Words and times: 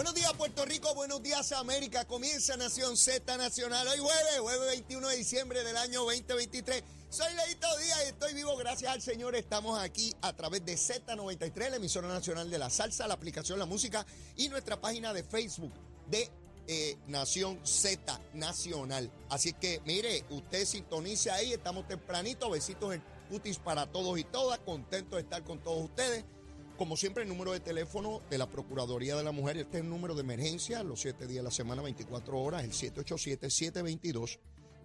Buenos 0.00 0.14
días 0.14 0.32
Puerto 0.32 0.64
Rico, 0.64 0.94
buenos 0.94 1.22
días 1.22 1.52
América. 1.52 2.06
Comienza 2.06 2.56
Nación 2.56 2.96
Z 2.96 3.36
Nacional. 3.36 3.86
Hoy 3.86 3.98
jueves, 3.98 4.38
jueves 4.40 4.68
21 4.68 5.08
de 5.08 5.16
diciembre 5.16 5.62
del 5.62 5.76
año 5.76 6.04
2023. 6.04 6.82
Soy 7.10 7.34
Leito 7.34 7.66
Díaz 7.76 8.04
y 8.06 8.08
estoy 8.08 8.32
vivo 8.32 8.56
gracias 8.56 8.90
al 8.90 9.02
Señor. 9.02 9.36
Estamos 9.36 9.78
aquí 9.78 10.14
a 10.22 10.32
través 10.32 10.64
de 10.64 10.72
Z93, 10.72 11.68
la 11.68 11.76
emisora 11.76 12.08
nacional 12.08 12.48
de 12.48 12.56
la 12.56 12.70
salsa, 12.70 13.06
la 13.06 13.12
aplicación 13.12 13.58
La 13.58 13.66
Música 13.66 14.06
y 14.36 14.48
nuestra 14.48 14.80
página 14.80 15.12
de 15.12 15.22
Facebook 15.22 15.74
de 16.08 16.30
eh, 16.66 16.96
Nación 17.06 17.60
Z 17.66 18.22
Nacional. 18.32 19.10
Así 19.28 19.52
que 19.52 19.82
mire, 19.84 20.24
usted 20.30 20.64
sintonice 20.64 21.30
ahí, 21.30 21.52
estamos 21.52 21.86
tempranito. 21.86 22.48
Besitos 22.48 22.94
en 22.94 23.02
cutis 23.28 23.58
para 23.58 23.84
todos 23.84 24.18
y 24.18 24.24
todas. 24.24 24.60
Contento 24.60 25.16
de 25.16 25.22
estar 25.22 25.44
con 25.44 25.62
todos 25.62 25.84
ustedes. 25.84 26.24
Como 26.80 26.96
siempre, 26.96 27.22
el 27.24 27.28
número 27.28 27.52
de 27.52 27.60
teléfono 27.60 28.22
de 28.30 28.38
la 28.38 28.48
Procuraduría 28.48 29.14
de 29.14 29.22
la 29.22 29.32
Mujer, 29.32 29.58
este 29.58 29.76
es 29.76 29.84
el 29.84 29.90
número 29.90 30.14
de 30.14 30.22
emergencia, 30.22 30.82
los 30.82 31.02
siete 31.02 31.26
días 31.26 31.40
de 31.40 31.42
la 31.42 31.50
semana, 31.50 31.82
24 31.82 32.40
horas, 32.40 32.64
el 32.64 32.72
787-722. 32.72 34.38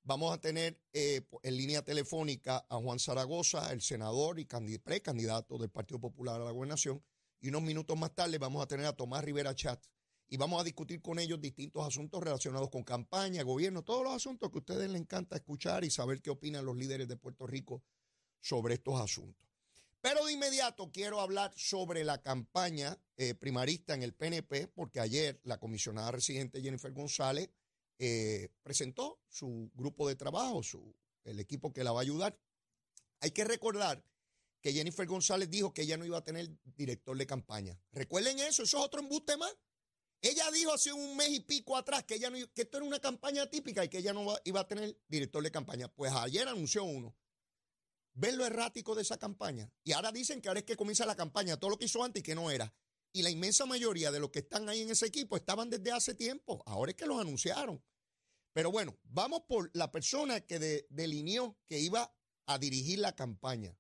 Vamos 0.05 0.33
a 0.33 0.41
tener 0.41 0.81
eh, 0.93 1.27
en 1.43 1.57
línea 1.57 1.83
telefónica 1.83 2.65
a 2.71 2.77
Juan 2.77 3.01
Zaragoza, 3.01 3.73
el 3.73 3.83
senador 3.83 4.39
y 4.39 4.47
precandidato 4.79 5.59
del 5.59 5.71
Partido 5.71 5.99
Popular 5.99 6.41
a 6.41 6.45
la 6.45 6.53
gobernación. 6.53 7.03
Y 7.41 7.49
unos 7.49 7.63
minutos 7.63 7.99
más 7.99 8.15
tarde 8.15 8.39
vamos 8.39 8.63
a 8.63 8.69
tener 8.69 8.87
a 8.87 8.93
Tomás 8.93 9.25
Rivera 9.25 9.57
Chat 9.57 9.85
y 10.29 10.37
vamos 10.37 10.61
a 10.61 10.65
discutir 10.65 11.03
con 11.03 11.19
ellos 11.19 11.41
distintos 11.41 11.85
asuntos 11.85 12.23
relacionados 12.23 12.71
con 12.71 12.85
campaña, 12.85 13.43
gobierno, 13.43 13.83
todos 13.83 14.05
los 14.05 14.15
asuntos 14.15 14.53
que 14.53 14.59
a 14.59 14.61
ustedes 14.61 14.89
les 14.89 15.01
encanta 15.01 15.35
escuchar 15.35 15.83
y 15.83 15.91
saber 15.91 16.23
qué 16.23 16.31
opinan 16.31 16.65
los 16.65 16.77
líderes 16.77 17.09
de 17.09 17.17
Puerto 17.17 17.45
Rico 17.45 17.83
sobre 18.41 18.75
estos 18.75 19.01
asuntos. 19.01 19.46
Pero 20.01 20.25
de 20.25 20.33
inmediato 20.33 20.91
quiero 20.93 21.21
hablar 21.21 21.53
sobre 21.57 22.05
la 22.05 22.23
campaña 22.23 22.99
eh, 23.17 23.35
primarista 23.35 23.95
en 23.95 24.03
el 24.03 24.15
PNP, 24.15 24.69
porque 24.69 25.01
ayer 25.01 25.41
la 25.45 25.59
comisionada 25.59 26.13
residente 26.13 26.63
Jennifer 26.63 26.93
González 26.93 27.51
eh, 27.99 28.51
presentó 28.63 29.21
su 29.29 29.71
grupo 29.75 30.07
de 30.09 30.17
trabajo, 30.17 30.63
su, 30.63 30.95
el 31.25 31.41
equipo 31.41 31.73
que 31.73 31.85
la 31.85 31.93
va 31.93 32.01
a 32.01 32.03
ayudar. 32.03 32.39
Hay 33.21 33.31
que 33.31 33.45
recordar 33.45 34.05
que 34.61 34.73
Jennifer 34.73 35.07
González 35.07 35.49
dijo 35.51 35.73
que 35.73 35.83
ella 35.83 35.97
no 35.97 36.05
iba 36.05 36.19
a 36.19 36.25
tener 36.25 36.51
director 36.77 37.17
de 37.17 37.27
campaña. 37.27 37.79
Recuerden 37.93 38.39
eso, 38.41 38.63
eso 38.63 38.79
es 38.79 38.85
otro 38.85 39.01
embuste 39.01 39.37
más. 39.37 39.55
Ella 40.21 40.51
dijo 40.51 40.73
hace 40.73 40.93
un 40.93 41.17
mes 41.17 41.31
y 41.31 41.41
pico 41.41 41.77
atrás 41.77 42.05
que, 42.05 42.17
ella 42.17 42.31
no, 42.31 42.39
que 42.53 42.63
esto 42.63 42.79
era 42.79 42.87
una 42.87 42.99
campaña 42.99 43.49
típica 43.49 43.85
y 43.85 43.89
que 43.89 43.99
ella 43.99 44.13
no 44.13 44.37
iba 44.45 44.61
a 44.61 44.69
tener 44.69 44.99
director 45.09 45.43
de 45.43 45.51
campaña. 45.51 45.89
Pues 45.89 46.13
ayer 46.13 46.49
anunció 46.49 46.85
uno. 46.85 47.15
¿Ven 48.19 48.39
lo 48.39 48.47
errático 48.47 48.95
de 48.95 49.03
esa 49.03 49.19
campaña? 49.19 49.71
Y 49.85 49.93
ahora 49.93 50.11
dicen 50.11 50.41
que 50.41 50.49
ahora 50.49 50.61
es 50.61 50.67
que 50.67 50.75
comienza 50.75 51.05
la 51.05 51.15
campaña, 51.15 51.59
todo 51.59 51.71
lo 51.71 51.79
que 51.79 51.85
hizo 51.85 52.03
antes 52.03 52.21
y 52.21 52.25
que 52.25 52.35
no 52.35 52.51
era. 52.51 52.73
Y 53.13 53.23
la 53.23 53.29
inmensa 53.29 53.67
mayoría 53.67 54.11
de 54.11 54.19
los 54.19 54.31
que 54.31 54.39
están 54.39 54.67
ahí 54.71 54.81
en 54.81 54.91
ese 54.91 55.05
equipo 55.05 55.37
estaban 55.37 55.69
desde 55.69 55.93
hace 55.93 56.15
tiempo. 56.15 56.63
Ahora 56.65 56.93
es 56.93 56.97
que 56.97 57.05
los 57.05 57.21
anunciaron. 57.21 57.85
Pero 58.55 58.71
bueno, 58.71 58.99
vamos 59.03 59.43
por 59.47 59.71
la 59.75 59.93
persona 59.93 60.41
que 60.41 60.87
delineó 60.89 61.59
que 61.67 61.79
iba 61.79 62.11
a 62.47 62.59
dirigir 62.59 63.01
la 63.01 63.15
campaña. 63.15 63.79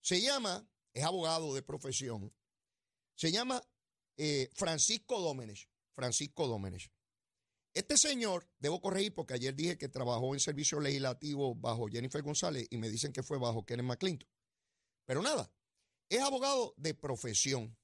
Se 0.00 0.22
llama, 0.22 0.66
es 0.94 1.04
abogado 1.04 1.54
de 1.54 1.62
profesión, 1.62 2.34
se 3.14 3.30
llama 3.30 3.62
eh, 4.16 4.48
Francisco 4.54 5.20
Dómenes. 5.20 5.68
Francisco 5.94 6.46
Dómenes. 6.46 6.90
Este 7.76 7.98
señor, 7.98 8.48
debo 8.58 8.80
corregir 8.80 9.12
porque 9.12 9.34
ayer 9.34 9.54
dije 9.54 9.76
que 9.76 9.90
trabajó 9.90 10.32
en 10.32 10.40
servicio 10.40 10.80
legislativo 10.80 11.54
bajo 11.54 11.88
Jennifer 11.88 12.22
González 12.22 12.66
y 12.70 12.78
me 12.78 12.88
dicen 12.88 13.12
que 13.12 13.22
fue 13.22 13.38
bajo 13.38 13.66
Kenneth 13.66 13.84
McClinton. 13.84 14.26
Pero 15.04 15.20
nada, 15.20 15.52
es 16.08 16.22
abogado 16.22 16.72
de 16.78 16.94
profesión. 16.94 17.76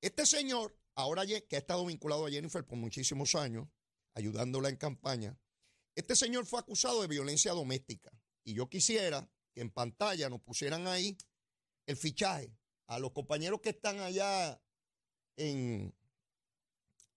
Este 0.00 0.24
señor, 0.24 0.74
ahora 0.94 1.26
que 1.26 1.56
ha 1.56 1.58
estado 1.58 1.84
vinculado 1.84 2.24
a 2.24 2.30
Jennifer 2.30 2.64
por 2.64 2.78
muchísimos 2.78 3.34
años, 3.34 3.68
ayudándola 4.14 4.70
en 4.70 4.76
campaña, 4.76 5.38
este 5.94 6.16
señor 6.16 6.46
fue 6.46 6.60
acusado 6.60 7.02
de 7.02 7.08
violencia 7.08 7.52
doméstica. 7.52 8.10
Y 8.44 8.54
yo 8.54 8.70
quisiera 8.70 9.30
que 9.52 9.60
en 9.60 9.68
pantalla 9.68 10.30
nos 10.30 10.40
pusieran 10.40 10.86
ahí 10.86 11.18
el 11.84 11.98
fichaje 11.98 12.56
a 12.86 12.98
los 12.98 13.12
compañeros 13.12 13.60
que 13.60 13.68
están 13.68 14.00
allá 14.00 14.58
en, 15.36 15.94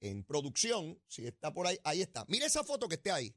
en 0.01 0.23
producción, 0.23 1.01
si 1.07 1.25
está 1.25 1.53
por 1.53 1.67
ahí, 1.67 1.79
ahí 1.83 2.01
está. 2.01 2.25
Mire 2.27 2.47
esa 2.47 2.63
foto 2.63 2.87
que 2.87 2.95
esté 2.95 3.11
ahí. 3.11 3.33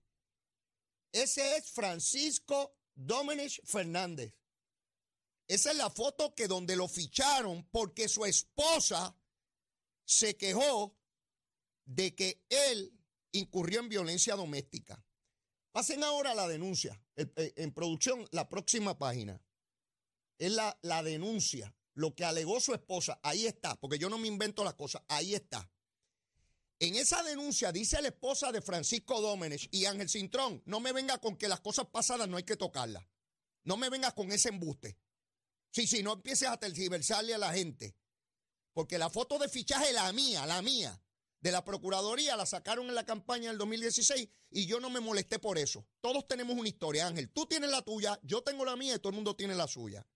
Ese 1.12 1.56
es 1.56 1.70
Francisco 1.70 2.76
Domenech 2.94 3.60
Fernández. 3.64 4.34
Esa 5.46 5.70
es 5.70 5.76
la 5.76 5.90
foto 5.90 6.34
que 6.34 6.48
donde 6.48 6.74
lo 6.74 6.88
ficharon 6.88 7.68
porque 7.70 8.08
su 8.08 8.24
esposa 8.24 9.16
se 10.06 10.36
quejó 10.36 10.98
de 11.84 12.14
que 12.14 12.42
él 12.48 12.98
incurrió 13.32 13.80
en 13.80 13.90
violencia 13.90 14.34
doméstica. 14.34 15.04
Pasen 15.70 16.02
ahora 16.02 16.34
la 16.34 16.48
denuncia. 16.48 17.00
Eh, 17.16 17.52
en 17.56 17.72
producción, 17.72 18.26
la 18.30 18.48
próxima 18.48 18.98
página. 18.98 19.40
Es 20.38 20.52
la, 20.52 20.78
la 20.82 21.02
denuncia, 21.02 21.76
lo 21.92 22.14
que 22.14 22.24
alegó 22.24 22.58
su 22.60 22.72
esposa. 22.72 23.20
Ahí 23.22 23.46
está, 23.46 23.78
porque 23.78 23.98
yo 23.98 24.08
no 24.08 24.18
me 24.18 24.28
invento 24.28 24.64
las 24.64 24.74
cosas. 24.74 25.02
Ahí 25.08 25.34
está. 25.34 25.70
En 26.84 26.96
esa 26.96 27.22
denuncia 27.22 27.72
dice 27.72 28.02
la 28.02 28.08
esposa 28.08 28.52
de 28.52 28.60
Francisco 28.60 29.18
Dómenes 29.22 29.68
y 29.70 29.86
Ángel 29.86 30.10
Cintrón, 30.10 30.62
no 30.66 30.80
me 30.80 30.92
venga 30.92 31.16
con 31.16 31.34
que 31.34 31.48
las 31.48 31.60
cosas 31.60 31.86
pasadas 31.86 32.28
no 32.28 32.36
hay 32.36 32.42
que 32.42 32.58
tocarlas. 32.58 33.08
No 33.62 33.78
me 33.78 33.88
vengas 33.88 34.12
con 34.12 34.30
ese 34.30 34.50
embuste. 34.50 34.98
Sí, 35.70 35.86
sí, 35.86 36.02
no 36.02 36.12
empieces 36.12 36.46
a 36.46 36.58
tergiversarle 36.58 37.32
a 37.32 37.38
la 37.38 37.54
gente. 37.54 37.96
Porque 38.74 38.98
la 38.98 39.08
foto 39.08 39.38
de 39.38 39.48
fichaje, 39.48 39.94
la 39.94 40.12
mía, 40.12 40.44
la 40.44 40.60
mía, 40.60 41.00
de 41.40 41.52
la 41.52 41.64
Procuraduría, 41.64 42.36
la 42.36 42.44
sacaron 42.44 42.86
en 42.90 42.94
la 42.94 43.06
campaña 43.06 43.48
del 43.48 43.56
2016 43.56 44.28
y 44.50 44.66
yo 44.66 44.78
no 44.78 44.90
me 44.90 45.00
molesté 45.00 45.38
por 45.38 45.56
eso. 45.56 45.86
Todos 46.02 46.28
tenemos 46.28 46.54
una 46.54 46.68
historia, 46.68 47.06
Ángel. 47.06 47.30
Tú 47.30 47.46
tienes 47.46 47.70
la 47.70 47.80
tuya, 47.80 48.20
yo 48.22 48.42
tengo 48.42 48.62
la 48.66 48.76
mía 48.76 48.96
y 48.96 48.98
todo 48.98 49.08
el 49.08 49.16
mundo 49.16 49.34
tiene 49.34 49.54
la 49.54 49.68
suya. 49.68 50.06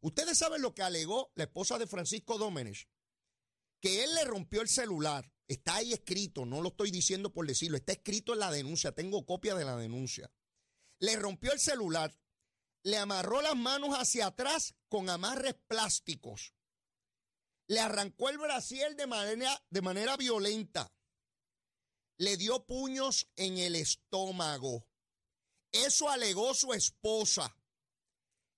Ustedes 0.00 0.38
saben 0.38 0.62
lo 0.62 0.74
que 0.74 0.82
alegó 0.82 1.30
la 1.34 1.44
esposa 1.44 1.76
de 1.76 1.86
Francisco 1.86 2.38
Dómenes, 2.38 2.88
que 3.82 4.02
él 4.02 4.14
le 4.14 4.24
rompió 4.24 4.62
el 4.62 4.68
celular 4.70 5.30
Está 5.48 5.76
ahí 5.76 5.92
escrito, 5.92 6.44
no 6.44 6.60
lo 6.60 6.70
estoy 6.70 6.90
diciendo 6.90 7.32
por 7.32 7.46
decirlo, 7.46 7.76
está 7.76 7.92
escrito 7.92 8.32
en 8.32 8.40
la 8.40 8.50
denuncia, 8.50 8.92
tengo 8.92 9.24
copia 9.24 9.54
de 9.54 9.64
la 9.64 9.76
denuncia. 9.76 10.32
Le 10.98 11.14
rompió 11.16 11.52
el 11.52 11.60
celular, 11.60 12.18
le 12.82 12.96
amarró 12.96 13.42
las 13.42 13.56
manos 13.56 13.90
hacia 13.90 14.26
atrás 14.26 14.74
con 14.88 15.08
amarres 15.08 15.54
plásticos, 15.68 16.52
le 17.68 17.80
arrancó 17.80 18.28
el 18.28 18.38
brasier 18.38 18.96
de 18.96 19.06
manera, 19.06 19.64
de 19.70 19.82
manera 19.82 20.16
violenta, 20.16 20.92
le 22.18 22.36
dio 22.36 22.64
puños 22.66 23.28
en 23.36 23.58
el 23.58 23.76
estómago. 23.76 24.88
Eso 25.70 26.08
alegó 26.08 26.54
su 26.54 26.72
esposa. 26.72 27.56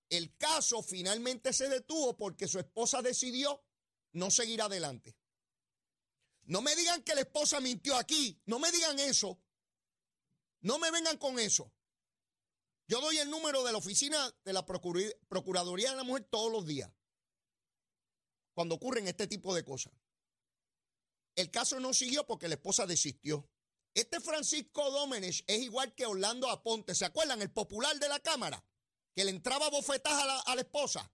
El 0.09 0.35
caso 0.37 0.81
finalmente 0.81 1.53
se 1.53 1.69
detuvo 1.69 2.15
porque 2.17 2.47
su 2.47 2.57
esposa 2.57 3.01
decidió 3.01 3.63
no 4.13 4.31
seguir 4.31 4.61
adelante. 4.61 5.18
No 6.49 6.63
me 6.63 6.75
digan 6.75 7.03
que 7.03 7.13
la 7.13 7.21
esposa 7.21 7.59
mintió 7.59 7.95
aquí. 7.95 8.41
No 8.47 8.57
me 8.57 8.71
digan 8.71 8.97
eso. 8.97 9.39
No 10.61 10.79
me 10.79 10.89
vengan 10.89 11.17
con 11.17 11.37
eso. 11.37 11.71
Yo 12.87 12.99
doy 13.01 13.19
el 13.19 13.29
número 13.29 13.63
de 13.63 13.71
la 13.71 13.77
oficina 13.77 14.35
de 14.43 14.53
la 14.53 14.65
Procuraduría 14.65 15.91
de 15.91 15.97
la 15.97 16.03
Mujer 16.03 16.23
todos 16.23 16.51
los 16.51 16.65
días. 16.65 16.91
Cuando 18.55 18.73
ocurren 18.73 19.07
este 19.07 19.27
tipo 19.27 19.53
de 19.53 19.63
cosas. 19.63 19.93
El 21.35 21.51
caso 21.51 21.79
no 21.79 21.93
siguió 21.93 22.25
porque 22.25 22.47
la 22.47 22.55
esposa 22.55 22.87
desistió. 22.87 23.47
Este 23.93 24.19
Francisco 24.19 24.89
Dómenes 24.89 25.43
es 25.45 25.61
igual 25.61 25.93
que 25.93 26.07
Orlando 26.07 26.49
Aponte. 26.49 26.95
¿Se 26.95 27.05
acuerdan? 27.05 27.43
El 27.43 27.51
popular 27.51 27.99
de 27.99 28.09
la 28.09 28.19
Cámara, 28.21 28.65
que 29.13 29.23
le 29.23 29.29
entraba 29.29 29.69
bofetadas 29.69 30.23
a 30.23 30.25
la, 30.25 30.39
a 30.39 30.55
la 30.55 30.61
esposa. 30.61 31.13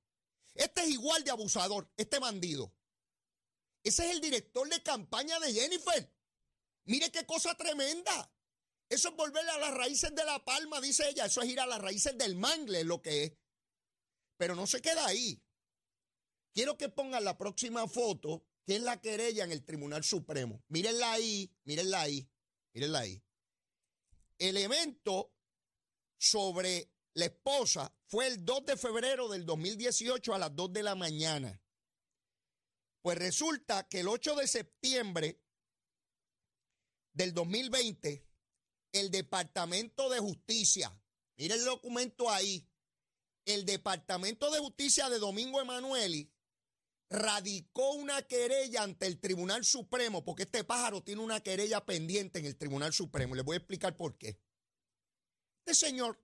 Este 0.54 0.84
es 0.84 0.92
igual 0.92 1.26
de 1.26 1.32
abusador, 1.32 1.92
este 1.98 2.20
bandido. 2.20 2.74
Ese 3.86 4.04
es 4.04 4.16
el 4.16 4.20
director 4.20 4.68
de 4.68 4.82
campaña 4.82 5.40
de 5.40 5.54
Jennifer. 5.54 6.12
Mire 6.86 7.12
qué 7.12 7.24
cosa 7.28 7.56
tremenda. 7.56 8.34
Eso 8.90 9.10
es 9.10 9.16
volver 9.16 9.48
a 9.48 9.60
las 9.60 9.76
raíces 9.76 10.14
de 10.16 10.26
la 10.26 10.44
palma, 10.44 10.82
dice 10.82 11.08
ella. 11.08 11.26
Eso 11.26 11.44
es 11.44 11.50
ir 11.50 11.60
a 11.60 11.68
las 11.68 11.80
raíces 11.80 12.18
del 12.18 12.36
mangle, 12.36 12.84
lo 12.84 13.04
que 13.04 13.24
es. 13.26 13.34
Pero 14.38 14.56
no 14.56 14.66
se 14.66 14.82
queda 14.82 15.06
ahí. 15.06 15.40
Quiero 16.52 16.78
que 16.78 16.90
pongan 16.90 17.24
la 17.24 17.38
próxima 17.38 17.88
foto, 17.88 18.44
que 18.66 18.78
es 18.78 18.82
la 18.82 19.00
querella 19.00 19.44
en 19.44 19.52
el 19.52 19.64
Tribunal 19.64 20.04
Supremo. 20.04 20.64
Mírenla 20.70 21.12
ahí, 21.12 21.56
mírenla 21.66 22.02
ahí, 22.02 22.28
mírenla 22.74 23.00
ahí. 23.02 23.24
El 24.40 24.58
evento 24.58 25.32
sobre 26.18 26.92
la 27.14 27.26
esposa 27.26 27.96
fue 28.08 28.26
el 28.26 28.44
2 28.44 28.66
de 28.66 28.78
febrero 28.78 29.30
del 29.30 29.46
2018 29.46 30.34
a 30.34 30.40
las 30.40 30.56
2 30.56 30.74
de 30.74 30.82
la 30.82 30.96
mañana. 30.96 31.62
Pues 33.06 33.20
resulta 33.20 33.88
que 33.88 34.00
el 34.00 34.08
8 34.08 34.34
de 34.34 34.48
septiembre 34.48 35.40
del 37.14 37.36
2020, 37.36 38.28
el 38.94 39.12
Departamento 39.12 40.10
de 40.10 40.18
Justicia, 40.18 40.92
mire 41.38 41.54
el 41.54 41.66
documento 41.66 42.32
ahí, 42.32 42.68
el 43.46 43.64
Departamento 43.64 44.50
de 44.50 44.58
Justicia 44.58 45.08
de 45.08 45.20
Domingo 45.20 45.62
Emanueli 45.62 46.34
radicó 47.12 47.92
una 47.92 48.24
querella 48.24 48.82
ante 48.82 49.06
el 49.06 49.20
Tribunal 49.20 49.64
Supremo, 49.66 50.26
porque 50.26 50.42
este 50.42 50.64
pájaro 50.64 51.04
tiene 51.04 51.22
una 51.22 51.42
querella 51.42 51.86
pendiente 51.86 52.40
en 52.40 52.48
el 52.48 52.58
Tribunal 52.58 52.92
Supremo. 52.92 53.36
Les 53.36 53.46
voy 53.46 53.54
a 53.54 53.58
explicar 53.58 53.96
por 53.96 54.18
qué. 54.18 54.42
Este 55.64 55.76
señor 55.76 56.20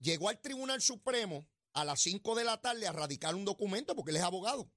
llegó 0.00 0.28
al 0.28 0.40
Tribunal 0.40 0.82
Supremo 0.82 1.46
a 1.72 1.84
las 1.84 2.00
5 2.00 2.34
de 2.34 2.42
la 2.42 2.60
tarde 2.60 2.88
a 2.88 2.92
radicar 2.92 3.36
un 3.36 3.44
documento 3.44 3.94
porque 3.94 4.10
él 4.10 4.16
es 4.16 4.24
abogado. 4.24 4.72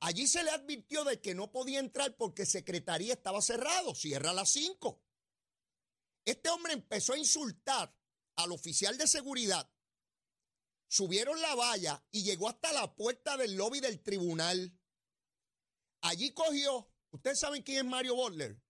Allí 0.00 0.26
se 0.26 0.42
le 0.42 0.50
advirtió 0.50 1.04
de 1.04 1.20
que 1.20 1.34
no 1.34 1.50
podía 1.50 1.80
entrar 1.80 2.16
porque 2.16 2.44
secretaría 2.44 3.14
estaba 3.14 3.40
cerrado, 3.40 3.94
cierra 3.94 4.30
a 4.30 4.34
las 4.34 4.50
5. 4.50 5.02
Este 6.24 6.48
hombre 6.50 6.72
empezó 6.72 7.12
a 7.12 7.18
insultar 7.18 7.94
al 8.36 8.52
oficial 8.52 8.98
de 8.98 9.06
seguridad, 9.06 9.70
subieron 10.88 11.40
la 11.40 11.54
valla 11.54 12.04
y 12.10 12.22
llegó 12.22 12.48
hasta 12.48 12.72
la 12.72 12.94
puerta 12.94 13.36
del 13.36 13.56
lobby 13.56 13.80
del 13.80 14.02
tribunal. 14.02 14.78
Allí 16.02 16.32
cogió, 16.32 16.90
¿ustedes 17.10 17.38
saben 17.38 17.62
quién 17.62 17.78
es 17.78 17.84
Mario 17.84 18.14
Butler? 18.16 18.60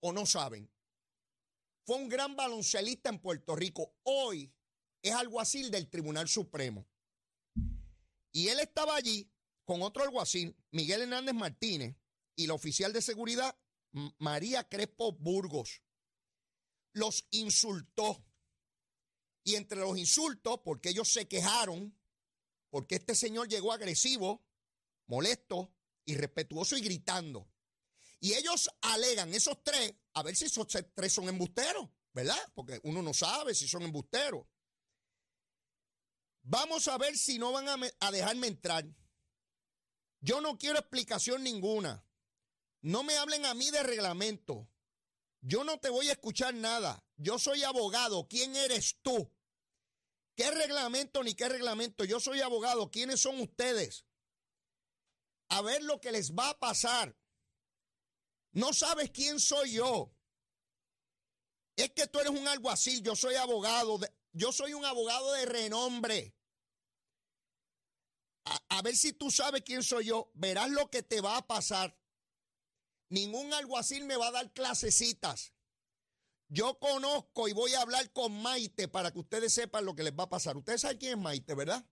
¿O 0.00 0.12
no 0.12 0.26
saben? 0.26 0.70
Fue 1.84 1.96
un 1.96 2.08
gran 2.08 2.36
baloncelista 2.36 3.08
en 3.08 3.18
Puerto 3.18 3.56
Rico. 3.56 3.94
Hoy 4.02 4.52
es 5.02 5.14
alguacil 5.14 5.70
del 5.70 5.88
Tribunal 5.88 6.28
Supremo. 6.28 6.86
Y 8.32 8.48
él 8.48 8.60
estaba 8.60 8.94
allí 8.94 9.30
con 9.68 9.82
otro 9.82 10.02
alguacil, 10.02 10.56
Miguel 10.70 11.02
Hernández 11.02 11.34
Martínez, 11.34 11.94
y 12.34 12.46
la 12.46 12.54
oficial 12.54 12.90
de 12.90 13.02
seguridad, 13.02 13.54
María 14.16 14.66
Crespo 14.66 15.12
Burgos. 15.12 15.82
Los 16.94 17.26
insultó. 17.32 18.24
Y 19.44 19.56
entre 19.56 19.80
los 19.80 19.98
insultos, 19.98 20.60
porque 20.64 20.88
ellos 20.88 21.12
se 21.12 21.28
quejaron, 21.28 21.94
porque 22.70 22.94
este 22.94 23.14
señor 23.14 23.46
llegó 23.46 23.70
agresivo, 23.70 24.42
molesto, 25.04 25.70
irrespetuoso 26.06 26.74
y 26.78 26.80
gritando. 26.80 27.46
Y 28.20 28.32
ellos 28.32 28.70
alegan, 28.80 29.34
esos 29.34 29.62
tres, 29.62 29.92
a 30.14 30.22
ver 30.22 30.34
si 30.34 30.46
esos 30.46 30.66
tres 30.66 31.12
son 31.12 31.28
embusteros, 31.28 31.90
¿verdad? 32.14 32.40
Porque 32.54 32.80
uno 32.84 33.02
no 33.02 33.12
sabe 33.12 33.54
si 33.54 33.68
son 33.68 33.82
embusteros. 33.82 34.46
Vamos 36.40 36.88
a 36.88 36.96
ver 36.96 37.18
si 37.18 37.38
no 37.38 37.52
van 37.52 37.68
a, 37.68 37.76
a 38.00 38.10
dejarme 38.10 38.46
entrar. 38.46 38.86
Yo 40.20 40.40
no 40.40 40.58
quiero 40.58 40.78
explicación 40.78 41.42
ninguna. 41.42 42.04
No 42.80 43.02
me 43.02 43.16
hablen 43.16 43.46
a 43.46 43.54
mí 43.54 43.70
de 43.70 43.82
reglamento. 43.82 44.68
Yo 45.40 45.64
no 45.64 45.78
te 45.78 45.88
voy 45.88 46.08
a 46.08 46.12
escuchar 46.12 46.54
nada. 46.54 47.04
Yo 47.16 47.38
soy 47.38 47.62
abogado. 47.62 48.26
¿Quién 48.28 48.56
eres 48.56 48.98
tú? 49.02 49.32
¿Qué 50.34 50.50
reglamento 50.50 51.22
ni 51.22 51.34
qué 51.34 51.48
reglamento? 51.48 52.04
Yo 52.04 52.20
soy 52.20 52.40
abogado. 52.40 52.90
¿Quiénes 52.90 53.20
son 53.20 53.40
ustedes? 53.40 54.04
A 55.48 55.62
ver 55.62 55.82
lo 55.82 56.00
que 56.00 56.12
les 56.12 56.32
va 56.32 56.50
a 56.50 56.58
pasar. 56.58 57.16
No 58.52 58.72
sabes 58.72 59.10
quién 59.10 59.38
soy 59.38 59.74
yo. 59.74 60.12
Es 61.76 61.90
que 61.90 62.08
tú 62.08 62.18
eres 62.18 62.32
un 62.32 62.48
alguacil. 62.48 63.02
Yo 63.02 63.14
soy 63.14 63.36
abogado. 63.36 64.00
yo 64.32 64.52
soy 64.52 64.74
un 64.74 64.84
abogado 64.84 65.32
de 65.32 65.46
renombre 65.46 66.37
a, 68.68 68.82
ver 68.82 68.96
si 68.96 69.12
tú 69.12 69.30
sabes 69.30 69.62
quién 69.62 69.82
soy 69.82 70.06
yo, 70.06 70.30
verás 70.34 70.70
lo 70.70 70.90
que 70.90 71.02
te 71.02 71.20
va 71.20 71.36
a 71.36 71.46
pasar. 71.46 71.98
Ningún 73.10 73.52
alguacil 73.52 74.04
me 74.04 74.16
va 74.16 74.28
a 74.28 74.32
dar 74.32 74.52
clasecitas. 74.52 75.54
Yo 76.48 76.78
conozco 76.78 77.48
y 77.48 77.52
voy 77.52 77.74
a 77.74 77.82
hablar 77.82 78.12
con 78.12 78.32
Maite 78.40 78.88
para 78.88 79.12
que 79.12 79.18
ustedes 79.18 79.52
sepan 79.52 79.84
lo 79.84 79.94
que 79.94 80.02
les 80.02 80.14
va 80.14 80.24
a 80.24 80.30
pasar. 80.30 80.56
Ustedes 80.56 80.82
saben 80.82 80.98
quién 80.98 81.12
es 81.12 81.18
Maite, 81.18 81.54
¿verdad? 81.54 81.86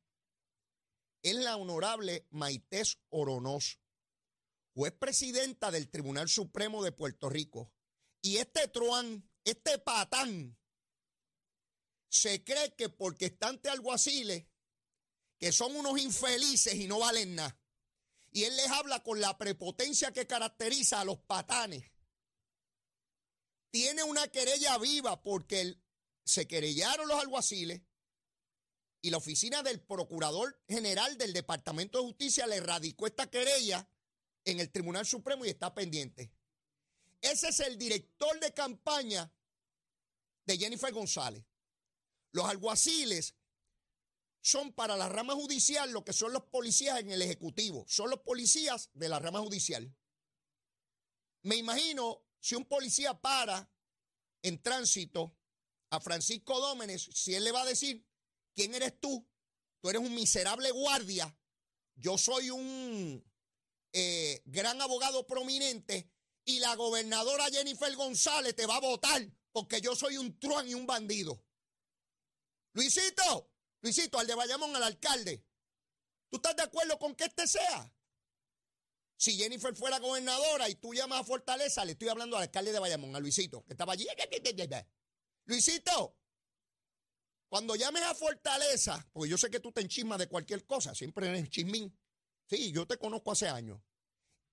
Es 1.22 1.34
la 1.34 1.56
honorable 1.56 2.26
Maités 2.30 2.98
Oronoz, 3.10 3.80
juez 4.74 4.92
presidenta 4.92 5.70
del 5.70 5.90
Tribunal 5.90 6.28
Supremo 6.28 6.82
de 6.82 6.92
Puerto 6.92 7.28
Rico. 7.28 7.72
Y 8.22 8.38
este 8.38 8.68
truán, 8.68 9.28
este 9.44 9.78
patán, 9.78 10.56
se 12.08 12.42
cree 12.44 12.74
que 12.74 12.88
porque 12.88 13.26
está 13.26 13.48
ante 13.48 13.68
alguaciles, 13.68 14.46
que 15.38 15.52
son 15.52 15.76
unos 15.76 15.98
infelices 15.98 16.74
y 16.74 16.86
no 16.86 16.98
valen 16.98 17.34
nada. 17.34 17.58
Y 18.32 18.44
él 18.44 18.56
les 18.56 18.68
habla 18.68 19.02
con 19.02 19.20
la 19.20 19.38
prepotencia 19.38 20.12
que 20.12 20.26
caracteriza 20.26 21.00
a 21.00 21.04
los 21.04 21.18
patanes. 21.18 21.90
Tiene 23.70 24.02
una 24.02 24.28
querella 24.28 24.78
viva 24.78 25.22
porque 25.22 25.76
se 26.24 26.46
querellaron 26.46 27.08
los 27.08 27.20
alguaciles 27.20 27.82
y 29.02 29.10
la 29.10 29.18
oficina 29.18 29.62
del 29.62 29.80
Procurador 29.80 30.60
General 30.68 31.16
del 31.16 31.32
Departamento 31.32 31.98
de 31.98 32.04
Justicia 32.06 32.46
le 32.46 32.60
radicó 32.60 33.06
esta 33.06 33.30
querella 33.30 33.88
en 34.44 34.60
el 34.60 34.70
Tribunal 34.70 35.06
Supremo 35.06 35.44
y 35.44 35.50
está 35.50 35.74
pendiente. 35.74 36.32
Ese 37.20 37.48
es 37.48 37.60
el 37.60 37.78
director 37.78 38.38
de 38.40 38.52
campaña 38.52 39.32
de 40.44 40.58
Jennifer 40.58 40.92
González. 40.92 41.44
Los 42.32 42.46
alguaciles 42.46 43.34
son 44.46 44.72
para 44.72 44.96
la 44.96 45.08
rama 45.08 45.34
judicial 45.34 45.90
lo 45.90 46.04
que 46.04 46.12
son 46.12 46.32
los 46.32 46.44
policías 46.44 47.00
en 47.00 47.10
el 47.10 47.20
Ejecutivo. 47.20 47.84
Son 47.88 48.08
los 48.08 48.20
policías 48.20 48.90
de 48.94 49.08
la 49.08 49.18
rama 49.18 49.40
judicial. 49.40 49.92
Me 51.42 51.56
imagino 51.56 52.24
si 52.38 52.54
un 52.54 52.64
policía 52.64 53.20
para 53.20 53.68
en 54.42 54.62
tránsito 54.62 55.36
a 55.90 56.00
Francisco 56.00 56.60
Dómenes, 56.60 57.10
si 57.12 57.34
él 57.34 57.42
le 57.42 57.50
va 57.50 57.62
a 57.62 57.66
decir, 57.66 58.06
¿quién 58.54 58.72
eres 58.72 59.00
tú? 59.00 59.28
Tú 59.80 59.90
eres 59.90 60.00
un 60.00 60.14
miserable 60.14 60.70
guardia. 60.70 61.36
Yo 61.96 62.16
soy 62.16 62.50
un 62.50 63.28
eh, 63.92 64.42
gran 64.44 64.80
abogado 64.80 65.26
prominente 65.26 66.08
y 66.44 66.60
la 66.60 66.76
gobernadora 66.76 67.46
Jennifer 67.46 67.92
González 67.96 68.54
te 68.54 68.66
va 68.66 68.76
a 68.76 68.80
votar 68.80 69.28
porque 69.50 69.80
yo 69.80 69.96
soy 69.96 70.18
un 70.18 70.38
truán 70.38 70.68
y 70.68 70.74
un 70.74 70.86
bandido. 70.86 71.42
Luisito, 72.74 73.55
Luisito, 73.80 74.18
al 74.18 74.26
de 74.26 74.34
Bayamón, 74.34 74.74
al 74.74 74.82
alcalde. 74.82 75.44
¿Tú 76.30 76.36
estás 76.36 76.56
de 76.56 76.62
acuerdo 76.62 76.98
con 76.98 77.14
que 77.14 77.24
este 77.24 77.46
sea? 77.46 77.92
Si 79.16 79.36
Jennifer 79.36 79.74
fuera 79.74 79.98
gobernadora 79.98 80.68
y 80.68 80.74
tú 80.74 80.92
llamas 80.92 81.20
a 81.20 81.24
Fortaleza, 81.24 81.84
le 81.84 81.92
estoy 81.92 82.08
hablando 82.08 82.36
al 82.36 82.42
alcalde 82.42 82.72
de 82.72 82.78
Bayamón, 82.78 83.16
a 83.16 83.20
Luisito, 83.20 83.64
que 83.64 83.72
estaba 83.72 83.94
allí. 83.94 84.06
Luisito, 85.46 86.16
cuando 87.48 87.76
llames 87.76 88.02
a 88.02 88.14
Fortaleza, 88.14 89.08
porque 89.12 89.30
yo 89.30 89.38
sé 89.38 89.50
que 89.50 89.60
tú 89.60 89.72
te 89.72 89.80
enchismas 89.80 90.18
de 90.18 90.28
cualquier 90.28 90.66
cosa, 90.66 90.94
siempre 90.94 91.28
eres 91.28 91.48
chismín. 91.48 91.96
Sí, 92.46 92.72
yo 92.72 92.86
te 92.86 92.98
conozco 92.98 93.32
hace 93.32 93.48
años. 93.48 93.80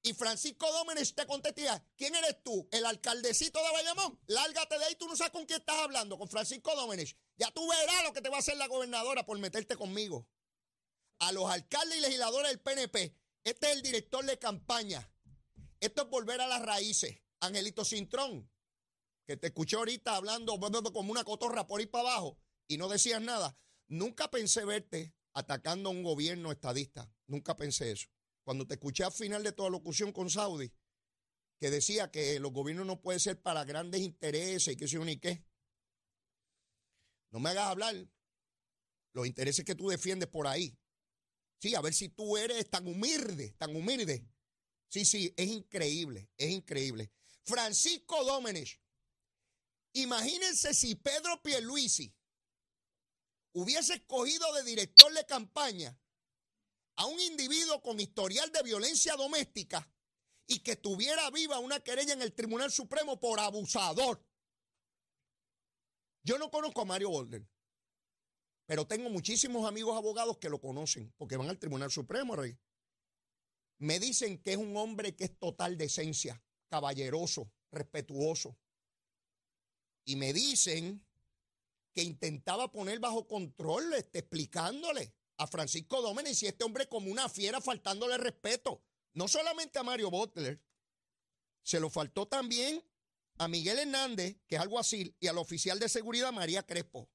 Y 0.05 0.13
Francisco 0.13 0.69
Dómenes 0.69 1.15
te 1.15 1.25
contestaría, 1.25 1.81
¿quién 1.95 2.13
eres 2.13 2.43
tú? 2.43 2.67
¿El 2.71 2.85
alcaldecito 2.85 3.63
de 3.63 3.71
Bayamón? 3.71 4.19
Lárgate 4.27 4.77
de 4.77 4.83
ahí, 4.83 4.95
tú 4.95 5.07
no 5.07 5.15
sabes 5.15 5.31
con 5.31 5.45
quién 5.45 5.61
estás 5.61 5.77
hablando, 5.77 6.17
con 6.17 6.27
Francisco 6.27 6.75
Dómenes. 6.75 7.15
Ya 7.37 7.49
tú 7.51 7.65
verás 7.69 8.03
lo 8.03 8.11
que 8.11 8.21
te 8.21 8.27
va 8.27 8.35
a 8.35 8.39
hacer 8.39 8.57
la 8.57 8.67
gobernadora 8.67 9.25
por 9.25 9.39
meterte 9.39 9.77
conmigo. 9.77 10.27
A 11.19 11.31
los 11.31 11.49
alcaldes 11.49 11.99
y 11.99 12.01
legisladores 12.01 12.49
del 12.49 12.59
PNP, 12.59 13.15
este 13.45 13.67
es 13.67 13.77
el 13.77 13.81
director 13.81 14.25
de 14.25 14.37
campaña. 14.37 15.09
Esto 15.79 16.01
es 16.01 16.09
volver 16.09 16.41
a 16.41 16.47
las 16.47 16.61
raíces. 16.61 17.21
Angelito 17.39 17.85
Cintrón, 17.85 18.51
que 19.25 19.37
te 19.37 19.47
escuché 19.47 19.77
ahorita 19.77 20.17
hablando 20.17 20.59
como 20.91 21.11
una 21.11 21.23
cotorra 21.23 21.65
por 21.65 21.79
ahí 21.79 21.85
para 21.87 22.09
abajo 22.09 22.37
y 22.67 22.77
no 22.77 22.89
decías 22.89 23.21
nada. 23.21 23.57
Nunca 23.87 24.29
pensé 24.29 24.65
verte 24.65 25.13
atacando 25.33 25.89
a 25.89 25.91
un 25.93 26.03
gobierno 26.03 26.51
estadista. 26.51 27.09
Nunca 27.27 27.55
pensé 27.55 27.91
eso. 27.91 28.09
Cuando 28.43 28.67
te 28.67 28.75
escuché 28.75 29.03
al 29.03 29.11
final 29.11 29.43
de 29.43 29.53
tu 29.53 29.69
locución 29.69 30.11
con 30.11 30.29
Saudi, 30.29 30.71
que 31.59 31.69
decía 31.69 32.11
que 32.11 32.39
los 32.39 32.51
gobiernos 32.51 32.85
no 32.85 33.01
pueden 33.01 33.19
ser 33.19 33.41
para 33.41 33.63
grandes 33.63 34.01
intereses 34.01 34.73
y 34.73 34.77
que 34.77 34.87
yo 34.87 35.03
ni 35.05 35.17
qué. 35.17 35.45
No 37.31 37.39
me 37.39 37.49
hagas 37.51 37.67
hablar 37.67 37.95
los 39.13 39.27
intereses 39.27 39.63
que 39.63 39.75
tú 39.75 39.87
defiendes 39.87 40.27
por 40.27 40.45
ahí. 40.45 40.77
Sí, 41.59 41.73
a 41.75 41.81
ver 41.81 41.93
si 41.93 42.09
tú 42.09 42.35
eres 42.35 42.69
tan 42.69 42.85
humilde, 42.85 43.53
tan 43.57 43.73
humilde. 43.75 44.27
Sí, 44.89 45.05
sí, 45.05 45.33
es 45.37 45.47
increíble, 45.47 46.29
es 46.37 46.51
increíble. 46.51 47.11
Francisco 47.45 48.23
Domenech, 48.25 48.79
imagínense 49.93 50.73
si 50.73 50.95
Pedro 50.95 51.41
Pierluisi 51.41 52.13
hubiese 53.53 53.95
escogido 53.95 54.53
de 54.53 54.63
director 54.63 55.13
de 55.13 55.25
campaña 55.25 55.97
a 56.95 57.05
un 57.05 57.19
individuo 57.19 57.81
con 57.81 57.99
historial 57.99 58.51
de 58.51 58.63
violencia 58.63 59.15
doméstica 59.15 59.89
y 60.47 60.59
que 60.59 60.75
tuviera 60.75 61.29
viva 61.31 61.59
una 61.59 61.79
querella 61.79 62.13
en 62.13 62.21
el 62.21 62.33
Tribunal 62.33 62.71
Supremo 62.71 63.19
por 63.19 63.39
abusador. 63.39 64.23
Yo 66.23 66.37
no 66.37 66.51
conozco 66.51 66.81
a 66.81 66.85
Mario 66.85 67.09
Bolden, 67.09 67.49
pero 68.65 68.87
tengo 68.87 69.09
muchísimos 69.09 69.67
amigos 69.67 69.97
abogados 69.97 70.37
que 70.37 70.49
lo 70.49 70.61
conocen 70.61 71.13
porque 71.17 71.37
van 71.37 71.49
al 71.49 71.59
Tribunal 71.59 71.91
Supremo, 71.91 72.35
Rey. 72.35 72.57
Me 73.79 73.99
dicen 73.99 74.41
que 74.41 74.51
es 74.51 74.57
un 74.57 74.77
hombre 74.77 75.15
que 75.15 75.25
es 75.25 75.37
total 75.37 75.77
de 75.77 75.85
esencia, 75.85 76.41
caballeroso, 76.69 77.51
respetuoso. 77.71 78.57
Y 80.05 80.15
me 80.15 80.31
dicen 80.31 81.05
que 81.93 82.03
intentaba 82.03 82.71
poner 82.71 82.99
bajo 82.99 83.27
control, 83.27 83.93
este, 83.93 84.19
explicándole 84.19 85.13
a 85.37 85.47
Francisco 85.47 86.01
Dómenes 86.01 86.41
y 86.43 86.47
este 86.47 86.63
hombre 86.63 86.87
como 86.87 87.11
una 87.11 87.29
fiera 87.29 87.61
faltándole 87.61 88.17
respeto. 88.17 88.83
No 89.13 89.27
solamente 89.27 89.79
a 89.79 89.83
Mario 89.83 90.09
Butler, 90.09 90.61
se 91.61 91.79
lo 91.79 91.89
faltó 91.89 92.27
también 92.27 92.83
a 93.37 93.47
Miguel 93.47 93.79
Hernández, 93.79 94.37
que 94.47 94.55
es 94.55 94.61
alguacil, 94.61 95.15
y 95.19 95.27
al 95.27 95.37
oficial 95.37 95.79
de 95.79 95.89
seguridad 95.89 96.31
María 96.31 96.63
Crespo. 96.63 97.09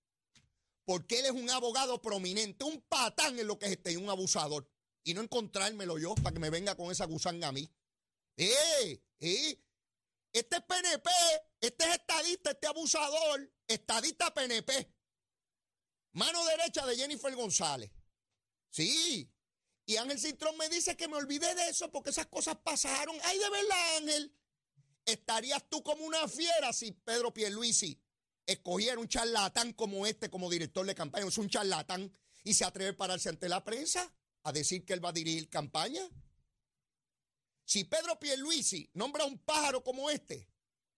Porque 0.84 1.20
él 1.20 1.26
es 1.26 1.32
un 1.32 1.50
abogado 1.50 2.00
prominente, 2.00 2.64
un 2.64 2.80
patán 2.82 3.38
en 3.38 3.46
lo 3.46 3.58
que 3.58 3.66
es 3.66 3.72
este, 3.72 3.96
un 3.96 4.08
abusador. 4.08 4.68
Y 5.04 5.14
no 5.14 5.20
encontrármelo 5.20 5.98
yo 5.98 6.14
para 6.16 6.32
que 6.32 6.40
me 6.40 6.50
venga 6.50 6.76
con 6.76 6.90
esa 6.90 7.04
gusanga 7.04 7.48
a 7.48 7.52
mí. 7.52 7.70
¡Eh! 8.36 9.02
¡Eh! 9.20 9.60
Este 10.32 10.56
es 10.56 10.62
PNP, 10.62 11.10
este 11.60 11.84
es 11.84 11.94
estadista, 11.94 12.50
este 12.50 12.66
abusador, 12.66 13.50
estadista 13.66 14.32
PNP. 14.32 14.92
Mano 16.12 16.44
derecha 16.44 16.86
de 16.86 16.96
Jennifer 16.96 17.34
González. 17.34 17.90
Sí. 18.70 19.30
Y 19.86 19.96
Ángel 19.96 20.18
Cintrón 20.18 20.56
me 20.56 20.68
dice 20.68 20.96
que 20.96 21.08
me 21.08 21.16
olvidé 21.16 21.54
de 21.54 21.68
eso 21.70 21.90
porque 21.90 22.10
esas 22.10 22.26
cosas 22.26 22.56
pasaron. 22.56 23.16
Ay, 23.24 23.38
de 23.38 23.50
verdad, 23.50 23.96
Ángel. 23.96 24.34
¿Estarías 25.06 25.66
tú 25.70 25.82
como 25.82 26.04
una 26.04 26.28
fiera 26.28 26.72
si 26.74 26.92
Pedro 26.92 27.32
Pierluisi 27.32 27.98
escogiera 28.44 29.00
un 29.00 29.08
charlatán 29.08 29.72
como 29.72 30.06
este 30.06 30.28
como 30.28 30.50
director 30.50 30.84
de 30.84 30.94
campaña? 30.94 31.26
Es 31.26 31.38
un 31.38 31.48
charlatán 31.48 32.12
y 32.44 32.52
se 32.52 32.64
atreve 32.64 32.90
a 32.90 32.96
pararse 32.96 33.30
ante 33.30 33.48
la 33.48 33.64
prensa 33.64 34.12
a 34.42 34.52
decir 34.52 34.84
que 34.84 34.92
él 34.92 35.02
va 35.02 35.08
a 35.08 35.12
dirigir 35.12 35.48
campaña. 35.48 36.02
Si 37.64 37.84
Pedro 37.84 38.18
Pierluisi 38.18 38.90
nombra 38.94 39.24
un 39.24 39.38
pájaro 39.38 39.82
como 39.82 40.10
este, 40.10 40.48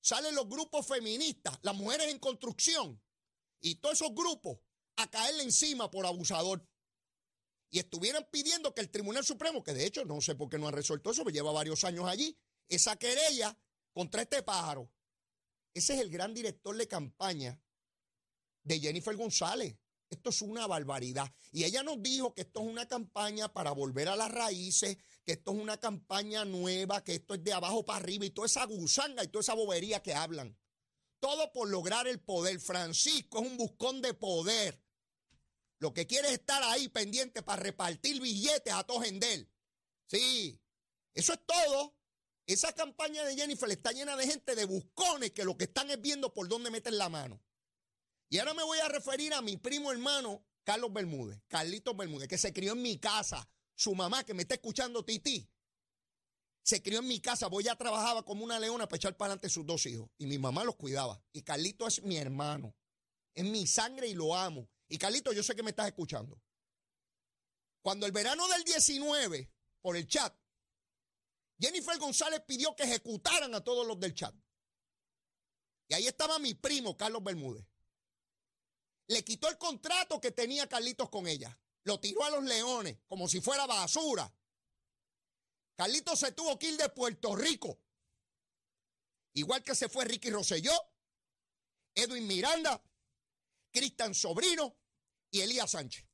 salen 0.00 0.34
los 0.34 0.48
grupos 0.48 0.86
feministas, 0.86 1.58
las 1.62 1.74
mujeres 1.74 2.08
en 2.08 2.18
construcción 2.18 3.00
y 3.60 3.76
todos 3.76 4.00
esos 4.00 4.14
grupos 4.14 4.58
a 4.96 5.10
caerle 5.10 5.42
encima 5.42 5.90
por 5.90 6.06
abusador. 6.06 6.66
Y 7.70 7.78
estuvieran 7.78 8.26
pidiendo 8.30 8.74
que 8.74 8.80
el 8.80 8.90
Tribunal 8.90 9.24
Supremo, 9.24 9.62
que 9.62 9.72
de 9.72 9.86
hecho 9.86 10.04
no 10.04 10.20
sé 10.20 10.34
por 10.34 10.48
qué 10.48 10.58
no 10.58 10.68
ha 10.68 10.72
resuelto 10.72 11.10
eso, 11.10 11.22
pero 11.24 11.34
lleva 11.34 11.52
varios 11.52 11.84
años 11.84 12.04
allí, 12.06 12.36
esa 12.68 12.96
querella 12.96 13.56
contra 13.92 14.22
este 14.22 14.42
pájaro. 14.42 14.90
Ese 15.72 15.94
es 15.94 16.00
el 16.00 16.10
gran 16.10 16.34
director 16.34 16.76
de 16.76 16.88
campaña 16.88 17.60
de 18.64 18.80
Jennifer 18.80 19.16
González. 19.16 19.76
Esto 20.10 20.30
es 20.30 20.42
una 20.42 20.66
barbaridad. 20.66 21.32
Y 21.52 21.62
ella 21.62 21.84
nos 21.84 22.02
dijo 22.02 22.34
que 22.34 22.42
esto 22.42 22.60
es 22.60 22.66
una 22.66 22.88
campaña 22.88 23.52
para 23.52 23.70
volver 23.70 24.08
a 24.08 24.16
las 24.16 24.30
raíces, 24.32 24.96
que 25.24 25.32
esto 25.32 25.52
es 25.52 25.58
una 25.58 25.78
campaña 25.78 26.44
nueva, 26.44 27.04
que 27.04 27.14
esto 27.14 27.34
es 27.34 27.44
de 27.44 27.52
abajo 27.52 27.84
para 27.84 28.00
arriba 28.00 28.24
y 28.24 28.30
toda 28.30 28.46
esa 28.46 28.64
gusanga 28.64 29.22
y 29.22 29.28
toda 29.28 29.42
esa 29.42 29.54
bobería 29.54 30.02
que 30.02 30.12
hablan. 30.12 30.58
Todo 31.20 31.52
por 31.52 31.68
lograr 31.68 32.08
el 32.08 32.18
poder. 32.18 32.58
Francisco 32.58 33.40
es 33.40 33.46
un 33.48 33.56
buscón 33.56 34.02
de 34.02 34.14
poder. 34.14 34.80
Lo 35.80 35.94
que 35.94 36.06
quiere 36.06 36.28
es 36.28 36.34
estar 36.34 36.62
ahí 36.62 36.88
pendiente 36.88 37.42
para 37.42 37.62
repartir 37.62 38.20
billetes 38.20 38.72
a 38.72 38.84
todo 38.84 39.02
él. 39.02 39.50
Sí, 40.06 40.60
eso 41.14 41.32
es 41.32 41.40
todo. 41.46 41.96
Esa 42.46 42.74
campaña 42.74 43.24
de 43.24 43.34
Jennifer 43.34 43.70
está 43.70 43.90
llena 43.92 44.14
de 44.16 44.26
gente 44.26 44.54
de 44.54 44.66
buscones 44.66 45.30
que 45.32 45.44
lo 45.44 45.56
que 45.56 45.64
están 45.64 45.90
es 45.90 46.00
viendo 46.00 46.34
por 46.34 46.48
dónde 46.48 46.70
meten 46.70 46.98
la 46.98 47.08
mano. 47.08 47.42
Y 48.28 48.38
ahora 48.38 48.52
me 48.54 48.62
voy 48.62 48.78
a 48.78 48.88
referir 48.88 49.32
a 49.32 49.40
mi 49.40 49.56
primo 49.56 49.90
hermano 49.90 50.44
Carlos 50.64 50.92
Bermúdez, 50.92 51.40
Carlitos 51.48 51.96
Bermúdez, 51.96 52.28
que 52.28 52.38
se 52.38 52.52
crió 52.52 52.72
en 52.72 52.82
mi 52.82 52.98
casa. 52.98 53.48
Su 53.74 53.94
mamá, 53.94 54.24
que 54.24 54.34
me 54.34 54.42
está 54.42 54.56
escuchando, 54.56 55.02
Titi, 55.02 55.48
se 56.62 56.82
crió 56.82 56.98
en 56.98 57.08
mi 57.08 57.20
casa. 57.20 57.46
Voy 57.46 57.66
a 57.68 57.76
trabajaba 57.76 58.22
como 58.22 58.44
una 58.44 58.60
leona 58.60 58.86
para 58.86 58.96
echar 58.98 59.16
para 59.16 59.32
adelante 59.32 59.48
sus 59.48 59.64
dos 59.64 59.86
hijos. 59.86 60.10
Y 60.18 60.26
mi 60.26 60.38
mamá 60.38 60.62
los 60.64 60.76
cuidaba. 60.76 61.22
Y 61.32 61.42
Carlito 61.42 61.86
es 61.86 62.02
mi 62.02 62.18
hermano. 62.18 62.76
Es 63.34 63.44
mi 63.44 63.66
sangre 63.66 64.08
y 64.08 64.14
lo 64.14 64.36
amo. 64.36 64.68
Y 64.90 64.98
Carlito, 64.98 65.32
yo 65.32 65.42
sé 65.42 65.56
que 65.56 65.62
me 65.62 65.70
estás 65.70 65.86
escuchando. 65.86 66.38
Cuando 67.80 68.04
el 68.04 68.12
verano 68.12 68.46
del 68.48 68.62
19, 68.64 69.50
por 69.80 69.96
el 69.96 70.06
chat, 70.06 70.36
Jennifer 71.58 71.98
González 71.98 72.42
pidió 72.46 72.76
que 72.76 72.82
ejecutaran 72.82 73.54
a 73.54 73.64
todos 73.64 73.86
los 73.86 73.98
del 73.98 74.14
chat. 74.14 74.34
Y 75.88 75.94
ahí 75.94 76.06
estaba 76.06 76.38
mi 76.38 76.52
primo, 76.52 76.94
Carlos 76.98 77.24
Bermúdez 77.24 77.64
le 79.10 79.24
quitó 79.24 79.48
el 79.48 79.58
contrato 79.58 80.20
que 80.20 80.30
tenía 80.30 80.68
Carlitos 80.68 81.10
con 81.10 81.26
ella. 81.26 81.58
Lo 81.82 81.98
tiró 81.98 82.22
a 82.24 82.30
los 82.30 82.44
leones 82.44 82.98
como 83.08 83.28
si 83.28 83.40
fuera 83.40 83.66
basura. 83.66 84.32
Carlitos 85.74 86.20
se 86.20 86.30
tuvo 86.30 86.56
que 86.56 86.68
ir 86.68 86.76
de 86.76 86.88
Puerto 86.90 87.34
Rico. 87.34 87.80
Igual 89.32 89.64
que 89.64 89.74
se 89.74 89.88
fue 89.88 90.04
Ricky 90.04 90.30
Rosselló, 90.30 90.72
Edwin 91.92 92.24
Miranda, 92.28 92.80
Cristian 93.72 94.14
Sobrino 94.14 94.76
y 95.30 95.40
Elías 95.40 95.70
Sánchez. 95.72 96.06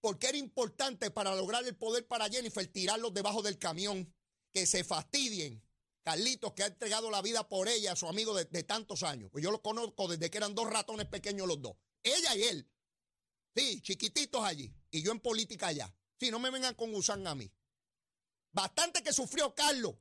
Porque 0.00 0.28
era 0.28 0.38
importante 0.38 1.10
para 1.10 1.34
lograr 1.34 1.64
el 1.66 1.76
poder 1.76 2.06
para 2.06 2.28
Jennifer 2.28 2.66
tirarlos 2.66 3.12
debajo 3.12 3.42
del 3.42 3.58
camión, 3.58 4.14
que 4.52 4.66
se 4.66 4.84
fastidien. 4.84 5.62
Carlitos, 6.02 6.52
que 6.52 6.62
ha 6.62 6.66
entregado 6.66 7.10
la 7.10 7.20
vida 7.20 7.48
por 7.48 7.68
ella, 7.68 7.92
a 7.92 7.96
su 7.96 8.06
amigo 8.06 8.32
de, 8.32 8.62
tantos 8.62 9.02
años. 9.02 9.28
Pues 9.32 9.42
yo 9.42 9.50
lo 9.50 9.60
conozco 9.60 10.06
desde 10.06 10.30
que 10.30 10.38
eran 10.38 10.54
dos 10.54 10.70
ratones 10.70 11.06
pequeños 11.06 11.48
los 11.48 11.60
dos. 11.60 11.76
Ella 12.04 12.36
y 12.36 12.42
él. 12.44 12.70
Sí, 13.56 13.80
chiquititos 13.80 14.44
allí. 14.44 14.72
Y 14.92 15.02
yo 15.02 15.10
en 15.10 15.18
política 15.18 15.66
allá. 15.66 15.92
Sí, 16.20 16.30
no 16.30 16.38
me 16.38 16.50
vengan 16.50 16.74
con 16.74 16.92
gusán 16.92 17.26
a 17.26 17.34
mí. 17.34 17.52
Bastante 18.52 19.02
que 19.02 19.12
sufrió 19.12 19.52
Carlos. 19.52 19.96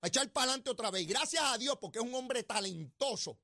A 0.00 0.08
echar 0.08 0.32
para 0.32 0.44
adelante 0.44 0.70
otra 0.70 0.90
vez. 0.90 1.06
Gracias 1.06 1.42
a 1.44 1.58
Dios, 1.58 1.76
porque 1.78 1.98
es 1.98 2.04
un 2.04 2.14
hombre 2.14 2.42
talentoso. 2.44 3.38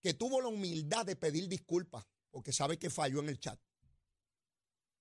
Que 0.00 0.14
tuvo 0.14 0.40
la 0.40 0.48
humildad 0.48 1.04
de 1.06 1.16
pedir 1.16 1.48
disculpas. 1.48 2.04
Porque 2.30 2.52
sabe 2.52 2.78
que 2.78 2.90
falló 2.90 3.20
en 3.20 3.28
el 3.28 3.40
chat. 3.40 3.58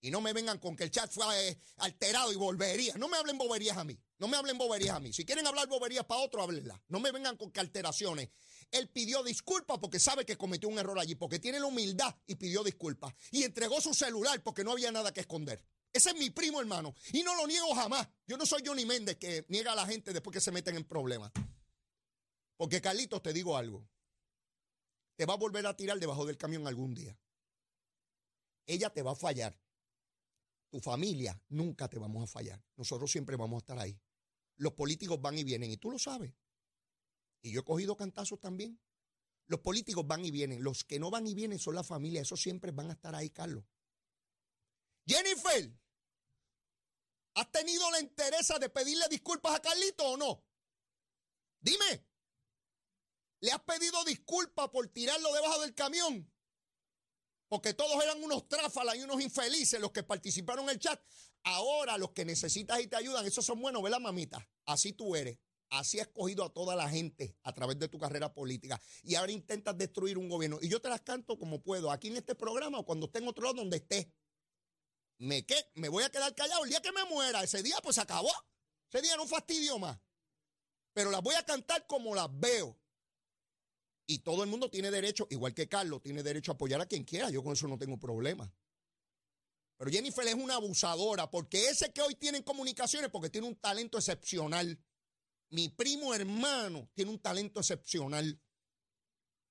Y 0.06 0.12
no 0.12 0.22
me 0.22 0.34
vengan 0.34 0.60
con 0.60 0.76
que 0.76 0.84
el 0.84 0.92
chat 0.92 1.12
fue 1.12 1.50
eh, 1.50 1.60
alterado 1.78 2.32
y 2.32 2.36
volvería. 2.36 2.94
No 2.96 3.08
me 3.08 3.18
hablen 3.18 3.40
boberías 3.40 3.76
a 3.76 3.84
mí. 3.84 4.00
No 4.20 4.28
me 4.28 4.38
hablen 4.38 4.56
boberías 4.56 4.96
a 4.96 5.00
mí. 5.00 5.12
Si 5.12 5.26
quieren 5.26 5.48
hablar 5.48 5.68
boberías 5.68 6.06
para 6.06 6.22
otro, 6.22 6.44
háblenla. 6.44 6.80
No 6.90 7.00
me 7.00 7.12
vengan 7.12 7.38
con 7.38 7.52
que 7.52 7.60
alteraciones. 7.60 8.30
Él 8.70 8.88
pidió 8.90 9.24
disculpas 9.24 9.80
porque 9.80 10.00
sabe 10.00 10.24
que 10.24 10.38
cometió 10.38 10.70
un 10.70 10.78
error 10.78 11.00
allí, 11.00 11.16
porque 11.16 11.40
tiene 11.40 11.60
la 11.60 11.66
humildad 11.66 12.16
y 12.28 12.36
pidió 12.36 12.64
disculpas. 12.64 13.16
Y 13.32 13.44
entregó 13.44 13.82
su 13.82 13.96
celular 13.96 14.44
porque 14.44 14.64
no 14.64 14.74
había 14.74 14.92
nada 14.92 15.12
que 15.12 15.22
esconder. 15.22 15.66
Ese 15.92 16.10
es 16.10 16.16
mi 16.18 16.30
primo, 16.30 16.60
hermano. 16.60 16.94
Y 17.12 17.24
no 17.24 17.34
lo 17.36 17.48
niego 17.48 17.74
jamás. 17.74 18.08
Yo 18.28 18.38
no 18.38 18.46
soy 18.46 18.62
Johnny 18.64 18.86
Méndez 18.86 19.18
que 19.18 19.46
niega 19.48 19.72
a 19.72 19.76
la 19.76 19.88
gente 19.88 20.14
después 20.14 20.34
que 20.36 20.42
se 20.42 20.52
meten 20.52 20.76
en 20.76 20.84
problemas. 20.84 21.32
Porque 22.58 22.80
Carlitos, 22.80 23.24
te 23.24 23.34
digo 23.34 23.58
algo. 23.58 23.88
Te 25.16 25.26
va 25.26 25.34
a 25.34 25.38
volver 25.38 25.66
a 25.66 25.76
tirar 25.76 26.00
debajo 26.00 26.26
del 26.26 26.38
camión 26.38 26.68
algún 26.68 26.94
día. 26.94 27.18
Ella 28.66 28.90
te 28.90 29.02
va 29.02 29.12
a 29.12 29.16
fallar 29.16 29.58
tu 30.70 30.80
familia, 30.80 31.42
nunca 31.50 31.88
te 31.88 31.98
vamos 31.98 32.24
a 32.24 32.28
fallar. 32.28 32.62
Nosotros 32.76 33.12
siempre 33.12 33.38
vamos 33.38 33.58
a 33.58 33.60
estar 33.60 33.80
ahí. 33.80 33.98
Los 34.58 34.74
políticos 34.74 35.22
van 35.22 35.38
y 35.38 35.44
vienen 35.44 35.72
y 35.72 35.78
tú 35.78 35.92
lo 35.92 36.00
sabes. 36.00 36.34
Y 37.42 37.52
yo 37.52 37.62
he 37.62 37.64
cogido 37.64 37.96
cantazos 37.96 38.40
también. 38.40 38.80
Los 39.48 39.60
políticos 39.60 40.06
van 40.08 40.26
y 40.26 40.32
vienen. 40.32 40.64
Los 40.64 40.84
que 40.84 41.00
no 41.00 41.12
van 41.12 41.28
y 41.28 41.36
vienen 41.36 41.60
son 41.60 41.76
la 41.76 41.84
familia. 41.84 42.22
Esos 42.22 42.42
siempre 42.42 42.72
van 42.72 42.90
a 42.90 42.94
estar 42.94 43.14
ahí, 43.16 43.30
Carlos. 43.30 43.64
Jennifer, 45.06 45.72
¿has 47.36 47.52
tenido 47.52 47.90
la 47.92 48.00
interés 48.00 48.52
de 48.60 48.70
pedirle 48.70 49.08
disculpas 49.10 49.56
a 49.56 49.62
Carlito 49.62 50.04
o 50.04 50.18
no? 50.18 50.44
Dime. 51.62 52.06
¿Le 53.42 53.52
has 53.52 53.62
pedido 53.62 54.04
disculpas 54.06 54.70
por 54.70 54.88
tirarlo 54.88 55.34
debajo 55.34 55.62
del 55.62 55.74
camión? 55.76 56.32
porque 57.48 57.74
todos 57.74 58.04
eran 58.04 58.22
unos 58.24 58.48
tráfalas 58.48 58.98
y 58.98 59.04
unos 59.04 59.22
infelices 59.22 59.80
los 59.80 59.92
que 59.92 60.04
participaron 60.04 60.66
en 60.66 60.72
el 60.72 60.80
chat. 60.80 61.02
Ahora 61.44 61.98
los 61.98 62.12
que 62.12 62.26
necesitas 62.26 62.80
y 62.82 62.88
te 62.88 62.96
ayudan, 62.96 63.26
esos 63.26 63.46
son 63.46 63.62
buenos, 63.62 63.84
¿verdad, 63.84 64.00
mamita? 64.00 64.48
Así 64.66 64.94
tú 64.94 65.16
eres. 65.16 65.38
Así 65.70 66.00
has 66.00 66.08
escogido 66.08 66.44
a 66.44 66.54
toda 66.54 66.76
la 66.76 66.90
gente 66.90 67.38
a 67.44 67.54
través 67.54 67.78
de 67.80 67.88
tu 67.88 67.98
carrera 67.98 68.34
política. 68.34 68.80
Y 69.04 69.16
ahora 69.16 69.32
intentas 69.32 69.78
destruir 69.78 70.18
un 70.18 70.30
gobierno. 70.30 70.60
Y 70.62 70.70
yo 70.70 70.82
te 70.82 70.90
las 70.90 71.02
canto 71.02 71.38
como 71.38 71.62
puedo, 71.62 71.92
aquí 71.92 72.08
en 72.08 72.18
este 72.18 72.36
programa 72.36 72.80
o 72.80 72.86
cuando 72.86 73.08
esté 73.08 73.20
en 73.20 73.28
otro 73.28 73.46
lado 73.46 73.56
donde 73.56 73.78
esté. 73.78 74.12
¿Me 75.18 75.46
qué? 75.46 75.72
Me 75.76 75.90
voy 75.90 76.04
a 76.04 76.10
quedar 76.10 76.34
callado. 76.36 76.64
El 76.64 76.70
día 76.70 76.82
que 76.82 76.92
me 76.92 77.06
muera, 77.06 77.44
ese 77.44 77.64
día 77.64 77.78
pues 77.82 77.96
se 77.96 78.02
acabó. 78.02 78.32
Ese 78.90 79.02
día 79.02 79.16
no 79.18 79.28
fastidio 79.28 79.80
más. 79.80 80.00
Pero 80.94 81.12
las 81.12 81.22
voy 81.22 81.36
a 81.36 81.46
cantar 81.46 81.86
como 81.88 82.16
las 82.16 82.28
veo. 82.32 82.78
Y 84.08 84.20
todo 84.20 84.44
el 84.44 84.50
mundo 84.50 84.70
tiene 84.70 84.92
derecho, 84.92 85.28
igual 85.30 85.54
que 85.54 85.68
Carlos, 85.68 86.02
tiene 86.02 86.22
derecho 86.22 86.52
a 86.52 86.56
apoyar 86.56 86.80
a 86.82 86.86
quien 86.86 87.04
quiera. 87.04 87.30
Yo 87.30 87.44
con 87.44 87.54
eso 87.54 87.68
no 87.68 87.78
tengo 87.78 87.98
problema. 87.98 88.52
Pero 89.78 89.92
Jennifer 89.92 90.26
es 90.28 90.36
una 90.36 90.56
abusadora, 90.56 91.30
porque 91.30 91.70
ese 91.70 91.92
que 91.92 92.02
hoy 92.02 92.16
tiene 92.16 92.38
en 92.38 92.44
comunicaciones, 92.44 93.10
porque 93.10 93.30
tiene 93.30 93.48
un 93.48 93.56
talento 93.56 93.98
excepcional. 93.98 94.80
Mi 95.50 95.70
primo 95.70 96.14
hermano 96.14 96.90
tiene 96.94 97.12
un 97.12 97.20
talento 97.20 97.60
excepcional. 97.60 98.40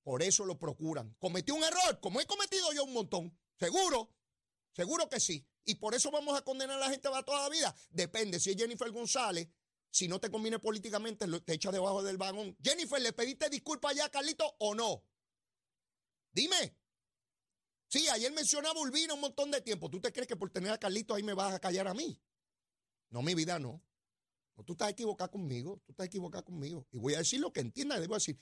Por 0.03 0.23
eso 0.23 0.45
lo 0.45 0.57
procuran. 0.57 1.15
¿Cometió 1.19 1.55
un 1.55 1.63
error? 1.63 1.99
Como 1.99 2.21
he 2.21 2.25
cometido 2.25 2.71
yo 2.73 2.83
un 2.83 2.93
montón. 2.93 3.37
Seguro. 3.59 4.15
Seguro 4.71 5.09
que 5.09 5.19
sí. 5.19 5.45
Y 5.63 5.75
por 5.75 5.95
eso 5.95 6.11
vamos 6.11 6.37
a 6.37 6.43
condenar 6.43 6.77
a 6.77 6.79
la 6.79 6.89
gente 6.91 7.09
para 7.09 7.23
toda 7.23 7.43
la 7.43 7.49
vida. 7.49 7.75
Depende. 7.89 8.39
Si 8.39 8.51
es 8.51 8.55
Jennifer 8.55 8.91
González, 8.91 9.47
si 9.95 10.09
no 10.09 10.19
te 10.19 10.29
conviene 10.29 10.59
políticamente, 10.59 11.25
te 11.45 11.53
echas 11.53 11.71
debajo 11.71 12.03
del 12.03 12.17
vagón. 12.17 12.57
Jennifer, 12.61 13.01
¿le 13.01 13.13
pediste 13.13 13.49
disculpas 13.49 13.95
ya 13.95 14.03
a 14.03 14.09
Carlito 14.09 14.43
o 14.59 14.75
no? 14.75 15.05
Dime. 16.33 16.75
Sí, 17.87 18.05
ayer 18.09 18.29
mencionaba 18.33 18.77
Urbina 18.77 19.13
un 19.13 19.21
montón 19.21 19.51
de 19.51 19.61
tiempo. 19.61 19.89
¿Tú 19.89 20.01
te 20.01 20.11
crees 20.11 20.27
que 20.27 20.35
por 20.35 20.49
tener 20.49 20.69
a 20.73 20.77
Carlito 20.77 21.15
ahí 21.15 21.23
me 21.23 21.33
vas 21.33 21.53
a 21.53 21.59
callar 21.59 21.87
a 21.87 21.93
mí? 21.93 22.21
No, 23.09 23.21
mi 23.21 23.35
vida 23.35 23.57
no. 23.57 23.81
no 24.57 24.65
tú 24.65 24.73
estás 24.73 24.89
equivocado 24.89 25.31
conmigo. 25.31 25.81
Tú 25.85 25.93
estás 25.93 26.07
equivocado 26.07 26.43
conmigo. 26.43 26.85
Y 26.91 26.97
voy 26.97 27.13
a 27.13 27.19
decir 27.19 27.39
lo 27.39 27.53
que 27.53 27.61
entienda. 27.61 27.97
Debo 27.97 28.15
decir. 28.15 28.37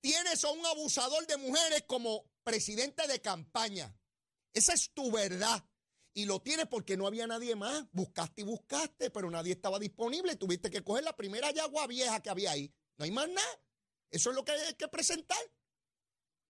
Tienes 0.00 0.44
a 0.44 0.52
un 0.52 0.64
abusador 0.66 1.26
de 1.26 1.36
mujeres 1.36 1.82
como 1.88 2.30
presidente 2.44 3.08
de 3.08 3.20
campaña. 3.20 3.92
Esa 4.52 4.72
es 4.72 4.92
tu 4.94 5.10
verdad. 5.10 5.64
Y 6.14 6.26
lo 6.26 6.40
tienes 6.40 6.66
porque 6.66 6.96
no 6.96 7.06
había 7.06 7.26
nadie 7.26 7.56
más. 7.56 7.86
Buscaste 7.92 8.42
y 8.42 8.44
buscaste, 8.44 9.10
pero 9.10 9.30
nadie 9.30 9.52
estaba 9.52 9.78
disponible. 9.78 10.36
Tuviste 10.36 10.70
que 10.70 10.84
coger 10.84 11.04
la 11.04 11.16
primera 11.16 11.50
yagua 11.50 11.86
vieja 11.86 12.20
que 12.20 12.30
había 12.30 12.50
ahí. 12.50 12.72
No 12.98 13.04
hay 13.04 13.10
más 13.10 13.28
nada. 13.28 13.60
Eso 14.10 14.30
es 14.30 14.36
lo 14.36 14.44
que 14.44 14.52
hay 14.52 14.74
que 14.74 14.88
presentar. 14.88 15.38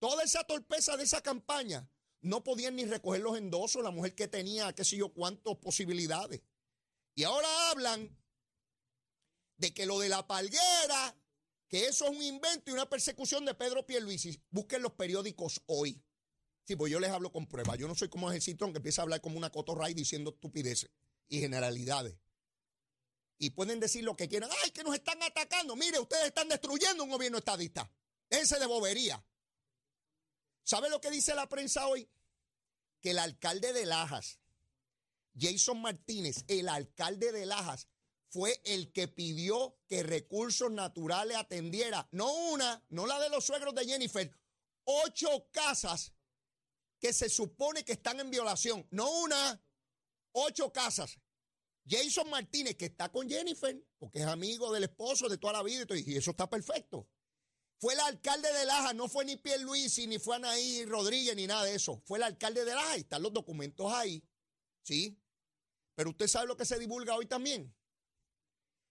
Toda 0.00 0.24
esa 0.24 0.44
torpeza 0.44 0.96
de 0.96 1.04
esa 1.04 1.22
campaña. 1.22 1.88
No 2.20 2.42
podían 2.42 2.76
ni 2.76 2.84
recoger 2.84 3.20
los 3.20 3.36
endosos, 3.36 3.82
la 3.82 3.90
mujer 3.90 4.14
que 4.14 4.28
tenía 4.28 4.72
qué 4.72 4.84
sé 4.84 4.96
yo 4.96 5.12
cuántas 5.12 5.56
posibilidades. 5.56 6.42
Y 7.14 7.24
ahora 7.24 7.70
hablan 7.70 8.16
de 9.56 9.74
que 9.74 9.86
lo 9.86 9.98
de 10.00 10.08
la 10.08 10.26
palguera, 10.26 11.16
que 11.68 11.86
eso 11.86 12.04
es 12.04 12.10
un 12.10 12.22
invento 12.22 12.70
y 12.70 12.74
una 12.74 12.88
persecución 12.88 13.44
de 13.44 13.54
Pedro 13.54 13.86
Pierluisi. 13.86 14.40
Busquen 14.50 14.82
los 14.82 14.92
periódicos 14.92 15.62
hoy. 15.66 16.02
Sí, 16.64 16.76
pues 16.76 16.92
yo 16.92 17.00
les 17.00 17.10
hablo 17.10 17.32
con 17.32 17.46
pruebas. 17.46 17.78
Yo 17.78 17.88
no 17.88 17.94
soy 17.94 18.08
como 18.08 18.30
el 18.30 18.40
citrón 18.40 18.72
que 18.72 18.78
empieza 18.78 19.02
a 19.02 19.04
hablar 19.04 19.20
como 19.20 19.36
una 19.36 19.50
cotorray 19.50 19.94
diciendo 19.94 20.30
estupideces 20.30 20.90
y 21.28 21.40
generalidades. 21.40 22.16
Y 23.38 23.50
pueden 23.50 23.80
decir 23.80 24.04
lo 24.04 24.16
que 24.16 24.28
quieran. 24.28 24.50
¡Ay, 24.62 24.70
que 24.70 24.84
nos 24.84 24.94
están 24.94 25.20
atacando! 25.22 25.74
Mire, 25.74 25.98
ustedes 25.98 26.26
están 26.26 26.48
destruyendo 26.48 27.02
un 27.02 27.10
gobierno 27.10 27.38
estadista. 27.38 27.90
Ese 28.30 28.58
de 28.58 28.66
bobería. 28.66 29.24
¿Sabe 30.62 30.88
lo 30.88 31.00
que 31.00 31.10
dice 31.10 31.34
la 31.34 31.48
prensa 31.48 31.88
hoy? 31.88 32.08
Que 33.00 33.10
el 33.10 33.18
alcalde 33.18 33.72
de 33.72 33.84
Lajas, 33.84 34.38
Jason 35.36 35.82
Martínez, 35.82 36.44
el 36.46 36.68
alcalde 36.68 37.32
de 37.32 37.46
Lajas, 37.46 37.88
fue 38.28 38.62
el 38.64 38.92
que 38.92 39.08
pidió 39.08 39.76
que 39.88 40.02
recursos 40.04 40.70
naturales 40.70 41.36
atendiera, 41.36 42.08
no 42.12 42.32
una, 42.32 42.82
no 42.88 43.06
la 43.06 43.18
de 43.18 43.28
los 43.28 43.44
suegros 43.44 43.74
de 43.74 43.84
Jennifer, 43.84 44.30
ocho 44.84 45.48
casas 45.50 46.12
que 47.02 47.12
se 47.12 47.28
supone 47.28 47.84
que 47.84 47.94
están 47.94 48.20
en 48.20 48.30
violación. 48.30 48.86
No 48.92 49.10
una, 49.22 49.60
ocho 50.30 50.72
casas. 50.72 51.18
Jason 51.84 52.30
Martínez, 52.30 52.76
que 52.76 52.84
está 52.84 53.10
con 53.10 53.28
Jennifer, 53.28 53.76
porque 53.98 54.20
es 54.20 54.26
amigo 54.26 54.72
del 54.72 54.84
esposo 54.84 55.28
de 55.28 55.36
toda 55.36 55.54
la 55.54 55.64
vida 55.64 55.84
y, 55.96 56.16
eso 56.16 56.30
está 56.30 56.48
perfecto. 56.48 57.08
Fue 57.80 57.94
el 57.94 58.00
alcalde 58.00 58.52
de 58.52 58.64
Laja, 58.66 58.94
no 58.94 59.08
fue 59.08 59.24
ni 59.24 59.36
Pierluisi, 59.36 60.06
ni 60.06 60.20
fue 60.20 60.36
Anaí 60.36 60.84
Rodríguez, 60.84 61.34
ni 61.34 61.48
nada 61.48 61.64
de 61.64 61.74
eso. 61.74 62.00
Fue 62.06 62.18
el 62.18 62.22
alcalde 62.22 62.64
de 62.64 62.72
Laja 62.72 62.96
y 62.96 63.00
están 63.00 63.20
los 63.20 63.32
documentos 63.32 63.92
ahí. 63.92 64.24
¿Sí? 64.84 65.20
Pero 65.96 66.10
usted 66.10 66.28
sabe 66.28 66.46
lo 66.46 66.56
que 66.56 66.64
se 66.64 66.78
divulga 66.78 67.16
hoy 67.16 67.26
también. 67.26 67.74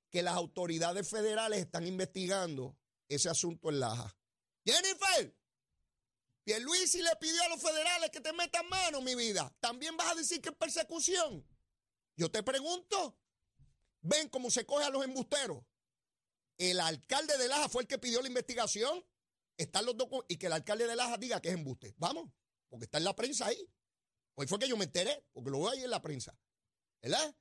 Que 0.10 0.22
las 0.22 0.36
autoridades 0.36 1.10
federales 1.10 1.60
están 1.60 1.88
investigando 1.88 2.78
ese 3.08 3.30
asunto 3.30 3.70
en 3.70 3.80
Laja. 3.80 4.14
Jennifer, 4.66 5.34
Pierluisi 6.44 7.02
le 7.02 7.16
pidió 7.20 7.42
a 7.44 7.50
los 7.50 7.62
federales 7.62 8.10
que 8.10 8.20
te 8.22 8.34
metan 8.34 8.68
mano, 8.68 9.02
mi 9.02 9.16
vida. 9.16 9.54
¿También 9.60 9.96
vas 9.96 10.12
a 10.12 10.16
decir 10.16 10.42
que 10.42 10.50
es 10.50 10.56
persecución? 10.56 11.46
Yo 12.16 12.30
te 12.32 12.44
pregunto. 12.44 13.18
¿Ven 14.02 14.30
cómo 14.30 14.50
se 14.50 14.66
coge 14.66 14.86
a 14.86 14.90
los 14.90 15.04
embusteros? 15.06 15.64
El 16.58 16.80
alcalde 16.80 17.38
de 17.38 17.48
Laja 17.48 17.70
fue 17.70 17.84
el 17.84 17.88
que 17.88 18.00
pidió 18.00 18.22
la 18.22 18.28
investigación. 18.28 19.06
Están 19.58 19.86
los 19.86 19.96
documentos. 19.96 20.26
Y 20.30 20.38
que 20.38 20.48
el 20.48 20.54
alcalde 20.54 20.88
de 20.88 20.96
Laja 20.96 21.18
diga 21.18 21.40
que 21.40 21.50
es 21.50 21.56
embuste. 21.56 21.94
Vamos, 21.98 22.32
porque 22.70 22.86
está 22.86 22.98
en 22.98 23.04
la 23.04 23.16
prensa 23.16 23.46
ahí. 23.48 23.70
Hoy 24.36 24.48
fue 24.48 24.58
que 24.58 24.68
yo 24.68 24.78
me 24.78 24.86
enteré, 24.86 25.24
porque 25.34 25.52
lo 25.52 25.60
veo 25.60 25.70
ahí 25.70 25.84
en 25.84 25.92
la 25.92 26.02
prensa. 26.02 26.36
¿Verdad? 27.02 27.36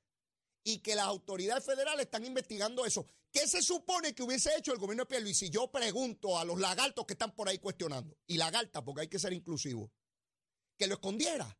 y 0.63 0.79
que 0.79 0.95
las 0.95 1.05
autoridades 1.05 1.63
federales 1.63 2.05
están 2.05 2.25
investigando 2.25 2.85
eso. 2.85 3.07
¿Qué 3.31 3.47
se 3.47 3.61
supone 3.61 4.13
que 4.13 4.23
hubiese 4.23 4.55
hecho 4.57 4.73
el 4.73 4.79
gobierno 4.79 5.03
de 5.03 5.07
Pierluisi? 5.07 5.49
Yo 5.49 5.71
pregunto 5.71 6.37
a 6.37 6.43
los 6.43 6.59
lagartos 6.59 7.05
que 7.05 7.13
están 7.13 7.33
por 7.33 7.47
ahí 7.47 7.59
cuestionando, 7.59 8.17
y 8.27 8.37
lagartas, 8.37 8.83
porque 8.83 9.01
hay 9.01 9.07
que 9.07 9.19
ser 9.19 9.31
inclusivo, 9.31 9.89
que 10.77 10.87
lo 10.87 10.95
escondiera, 10.95 11.57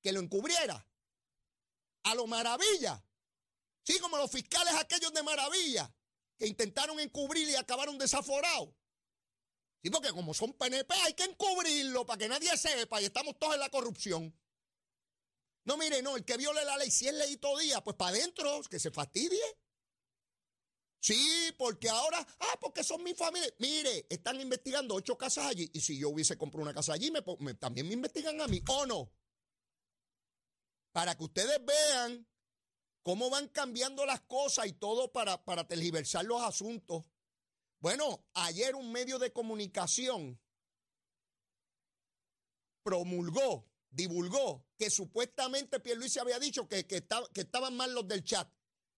que 0.00 0.12
lo 0.12 0.20
encubriera, 0.20 0.88
a 2.04 2.14
lo 2.14 2.26
maravilla. 2.26 3.04
Sí, 3.82 3.98
como 3.98 4.16
los 4.16 4.30
fiscales 4.30 4.74
aquellos 4.74 5.12
de 5.12 5.22
maravilla, 5.22 5.94
que 6.38 6.46
intentaron 6.46 6.98
encubrir 6.98 7.48
y 7.48 7.56
acabaron 7.56 7.98
desaforados. 7.98 8.70
Sí, 9.82 9.90
porque 9.90 10.10
como 10.10 10.32
son 10.32 10.54
PNP 10.54 10.94
hay 10.94 11.14
que 11.14 11.24
encubrirlo 11.24 12.06
para 12.06 12.18
que 12.18 12.28
nadie 12.28 12.56
sepa 12.56 13.02
y 13.02 13.04
estamos 13.04 13.38
todos 13.38 13.54
en 13.54 13.60
la 13.60 13.68
corrupción. 13.68 14.34
No, 15.64 15.76
mire, 15.76 16.00
no, 16.00 16.16
el 16.16 16.24
que 16.24 16.36
viole 16.36 16.64
la 16.64 16.76
ley, 16.78 16.90
si 16.90 17.06
es 17.06 17.14
ley 17.14 17.36
todo 17.36 17.58
día, 17.58 17.82
pues 17.84 17.96
para 17.96 18.12
adentro, 18.12 18.62
que 18.70 18.78
se 18.78 18.90
fastidie. 18.90 19.42
Sí, 21.06 21.54
porque 21.56 21.88
ahora, 21.88 22.18
ah, 22.40 22.58
porque 22.60 22.82
son 22.82 23.00
mi 23.04 23.14
familia. 23.14 23.48
Mire, 23.60 24.08
están 24.10 24.40
investigando 24.40 24.96
ocho 24.96 25.16
casas 25.16 25.46
allí. 25.46 25.70
Y 25.72 25.80
si 25.80 25.96
yo 25.96 26.08
hubiese 26.08 26.36
comprado 26.36 26.64
una 26.64 26.74
casa 26.74 26.94
allí, 26.94 27.12
me, 27.12 27.54
también 27.54 27.86
me 27.86 27.94
investigan 27.94 28.40
a 28.40 28.48
mí, 28.48 28.60
¿o 28.66 28.86
no? 28.86 29.12
Para 30.90 31.16
que 31.16 31.22
ustedes 31.22 31.64
vean 31.64 32.26
cómo 33.04 33.30
van 33.30 33.46
cambiando 33.50 34.04
las 34.04 34.22
cosas 34.22 34.66
y 34.66 34.72
todo 34.72 35.12
para, 35.12 35.44
para 35.44 35.68
tergiversar 35.68 36.24
los 36.24 36.42
asuntos. 36.42 37.04
Bueno, 37.78 38.26
ayer 38.34 38.74
un 38.74 38.90
medio 38.90 39.20
de 39.20 39.32
comunicación 39.32 40.40
promulgó 42.82 43.70
divulgó 43.90 44.66
que 44.76 44.90
supuestamente 44.90 45.80
Pierluisi 45.80 46.18
había 46.18 46.38
dicho 46.38 46.68
que, 46.68 46.86
que, 46.86 47.06
que 47.32 47.40
estaban 47.40 47.76
mal 47.76 47.94
los 47.94 48.06
del 48.06 48.24
chat, 48.24 48.48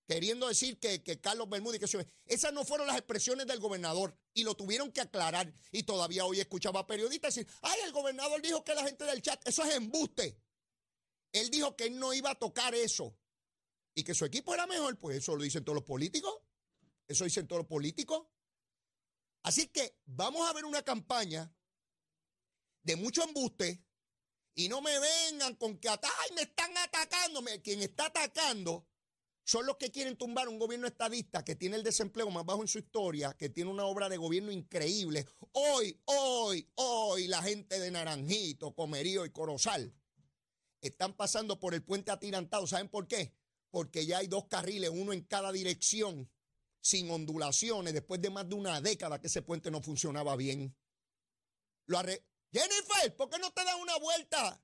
queriendo 0.09 0.49
decir 0.49 0.81
que, 0.81 1.03
Carlos 1.21 1.51
Bermúdez, 1.51 1.79
que 1.79 2.09
esas 2.25 2.53
no 2.53 2.64
fueron 2.64 2.87
las 2.87 2.97
expresiones 2.97 3.47
del 3.47 3.61
gobernador 3.61 4.16
y 4.33 4.42
lo 4.42 4.55
tuvieron 4.55 4.90
que 4.90 5.03
aclarar. 5.03 5.53
Y 5.71 5.83
todavía 5.83 6.25
hoy 6.25 6.40
escuchaba 6.40 6.81
a 6.81 6.87
periodistas 6.87 7.35
decir, 7.35 7.53
ay, 7.61 7.79
el 7.85 7.92
gobernador 7.92 8.40
dijo 8.40 8.64
que 8.64 8.75
la 8.75 8.85
gente 8.85 9.05
del 9.05 9.21
chat, 9.21 9.47
eso 9.47 9.62
es 9.64 9.75
embuste. 9.75 10.40
Él 11.31 11.51
dijo 11.51 11.77
que 11.77 11.85
él 11.85 11.99
no 11.99 12.14
iba 12.14 12.31
a 12.31 12.35
tocar 12.35 12.75
eso 12.75 13.14
y 13.94 14.03
que 14.03 14.14
su 14.14 14.25
equipo 14.25 14.55
era 14.55 14.66
mejor, 14.66 14.99
pues 14.99 15.18
eso 15.18 15.37
lo 15.37 15.42
dicen 15.42 15.62
todos 15.62 15.77
los 15.77 15.85
políticos, 15.85 16.35
eso 17.07 17.25
dicen 17.25 17.47
todos 17.47 17.61
los 17.61 17.68
políticos. 17.68 18.27
Así 19.42 19.68
que 19.68 20.01
vamos 20.07 20.49
a 20.49 20.55
ver 20.55 20.64
una 20.64 20.83
campaña 20.83 21.55
de 22.83 22.97
mucho 22.97 23.23
embuste, 23.23 23.85
y 24.55 24.68
no 24.68 24.81
me 24.81 24.99
vengan 24.99 25.55
con 25.55 25.79
que, 25.79 25.88
ay, 25.88 26.35
me 26.35 26.42
están 26.42 26.77
atacando. 26.77 27.44
Quien 27.62 27.81
está 27.81 28.07
atacando 28.07 28.88
son 29.49 29.65
los 29.65 29.79
que 29.79 29.91
quieren 29.91 30.19
tumbar 30.19 30.47
un 30.47 30.59
gobierno 30.59 30.87
estadista 30.87 31.43
que 31.43 31.57
tiene 31.57 31.77
el 31.77 31.83
desempleo 31.83 32.29
más 32.29 32.45
bajo 32.45 32.61
en 32.61 32.69
su 32.69 32.81
historia, 32.81 33.33
que 33.33 33.49
tiene 33.49 33.71
una 33.71 33.87
obra 33.87 34.11
de 34.11 34.19
gobierno 34.19 34.53
increíble. 34.53 35.25
Hoy, 35.53 35.99
hoy, 36.05 36.71
hoy 36.75 37.29
la 37.29 37.43
gente 37.43 37.81
de 37.81 37.91
Naranjito, 37.91 38.75
Comerío 38.75 39.25
y 39.25 39.31
Corozal 39.31 39.91
están 40.83 41.15
pasando 41.17 41.59
por 41.59 41.73
el 41.73 41.83
puente 41.83 42.11
atirantado. 42.11 42.67
¿Saben 42.67 42.91
por 42.91 43.09
qué? 43.09 43.35
Porque 43.71 44.05
ya 44.05 44.19
hay 44.19 44.27
dos 44.27 44.49
carriles, 44.49 44.91
uno 44.91 45.15
en 45.15 45.23
cada 45.23 45.51
dirección, 45.51 46.31
sin 46.83 47.11
ondulaciones, 47.11 47.95
después 47.95 48.21
de 48.21 48.29
más 48.29 48.47
de 48.51 48.55
una 48.55 48.83
década 48.83 49.19
que 49.19 49.29
ese 49.29 49.41
puente 49.41 49.71
no 49.71 49.81
funcionaba 49.81 50.37
bien. 50.37 50.77
Lo, 51.87 51.99
Jennifer, 52.53 53.17
¿por 53.17 53.31
qué 53.31 53.39
no 53.39 53.51
te 53.53 53.65
das 53.65 53.77
una 53.81 53.97
vuelta 53.97 54.63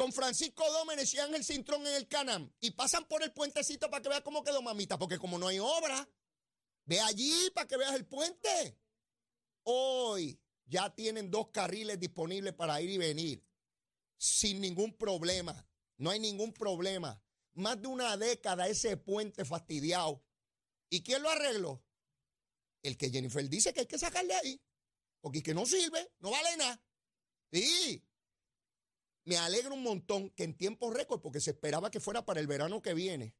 con 0.00 0.14
Francisco 0.14 0.64
Dómenes 0.72 1.12
y 1.12 1.18
Ángel 1.18 1.44
Cintrón 1.44 1.86
en 1.86 1.94
el 1.94 2.08
Canam 2.08 2.50
y 2.58 2.70
pasan 2.70 3.04
por 3.04 3.22
el 3.22 3.34
puentecito 3.34 3.90
para 3.90 4.00
que 4.00 4.08
veas 4.08 4.22
cómo 4.22 4.42
quedó 4.42 4.62
mamita, 4.62 4.98
porque 4.98 5.18
como 5.18 5.38
no 5.38 5.46
hay 5.46 5.58
obra, 5.58 6.08
ve 6.86 6.98
allí 7.00 7.50
para 7.54 7.68
que 7.68 7.76
veas 7.76 7.94
el 7.94 8.06
puente. 8.06 8.78
Hoy 9.64 10.40
ya 10.64 10.88
tienen 10.94 11.30
dos 11.30 11.50
carriles 11.50 12.00
disponibles 12.00 12.54
para 12.54 12.80
ir 12.80 12.88
y 12.88 12.96
venir 12.96 13.46
sin 14.16 14.62
ningún 14.62 14.96
problema. 14.96 15.68
No 15.98 16.08
hay 16.08 16.18
ningún 16.18 16.54
problema. 16.54 17.22
Más 17.52 17.82
de 17.82 17.88
una 17.88 18.16
década 18.16 18.68
ese 18.68 18.96
puente 18.96 19.44
fastidiado. 19.44 20.24
¿Y 20.88 21.02
quién 21.02 21.22
lo 21.22 21.28
arregló? 21.28 21.84
El 22.82 22.96
que 22.96 23.10
Jennifer 23.10 23.46
dice 23.50 23.74
que 23.74 23.80
hay 23.80 23.86
que 23.86 23.98
sacarle 23.98 24.32
ahí. 24.32 24.62
Porque 25.20 25.40
es 25.40 25.44
que 25.44 25.52
no 25.52 25.66
sirve, 25.66 26.10
no 26.20 26.30
vale 26.30 26.56
nada. 26.56 26.82
Sí, 27.52 28.02
me 29.24 29.36
alegra 29.36 29.72
un 29.72 29.82
montón 29.82 30.30
que 30.30 30.44
en 30.44 30.56
tiempo 30.56 30.90
récord, 30.90 31.20
porque 31.20 31.40
se 31.40 31.50
esperaba 31.50 31.90
que 31.90 32.00
fuera 32.00 32.24
para 32.24 32.40
el 32.40 32.46
verano 32.46 32.80
que 32.82 32.94
viene, 32.94 33.34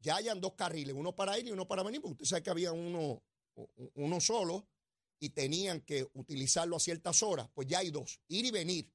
ya 0.00 0.16
hayan 0.16 0.40
dos 0.40 0.54
carriles, 0.54 0.94
uno 0.94 1.14
para 1.14 1.38
ir 1.38 1.46
y 1.46 1.52
uno 1.52 1.66
para 1.66 1.82
venir, 1.82 2.00
porque 2.00 2.14
usted 2.14 2.26
sabe 2.26 2.42
que 2.42 2.50
había 2.50 2.72
uno, 2.72 3.22
solo 4.20 4.66
y 5.20 5.30
tenían 5.30 5.80
que 5.82 6.08
utilizarlo 6.14 6.76
a 6.76 6.80
ciertas 6.80 7.22
horas, 7.22 7.48
pues 7.54 7.68
ya 7.68 7.78
hay 7.78 7.90
dos, 7.90 8.20
ir 8.28 8.44
y 8.44 8.50
venir. 8.50 8.92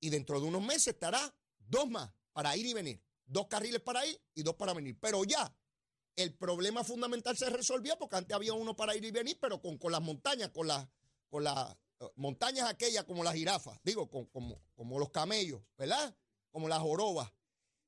Y 0.00 0.10
dentro 0.10 0.40
de 0.40 0.46
unos 0.46 0.62
meses 0.62 0.88
estará 0.88 1.34
dos 1.58 1.88
más 1.88 2.10
para 2.32 2.56
ir 2.56 2.66
y 2.66 2.74
venir, 2.74 3.02
dos 3.26 3.46
carriles 3.46 3.80
para 3.80 4.04
ir 4.06 4.20
y 4.34 4.42
dos 4.42 4.54
para 4.54 4.74
venir. 4.74 4.98
Pero 5.00 5.24
ya 5.24 5.54
el 6.16 6.34
problema 6.34 6.84
fundamental 6.84 7.36
se 7.36 7.48
resolvió 7.48 7.98
porque 7.98 8.16
antes 8.16 8.34
había 8.34 8.52
uno 8.52 8.76
para 8.76 8.94
ir 8.94 9.04
y 9.04 9.10
venir, 9.10 9.38
pero 9.40 9.60
con, 9.60 9.78
con 9.78 9.92
las 9.92 10.02
montañas, 10.02 10.50
con, 10.50 10.66
la, 10.66 10.90
con 11.28 11.44
la, 11.44 11.78
montañas 12.16 12.68
aquellas 12.68 13.04
como 13.04 13.24
las 13.24 13.34
jirafas, 13.34 13.78
digo, 13.82 14.08
como, 14.08 14.62
como 14.74 14.98
los 14.98 15.10
camellos, 15.10 15.62
¿verdad? 15.76 16.16
Como 16.50 16.68
las 16.68 16.80
jorobas. 16.80 17.32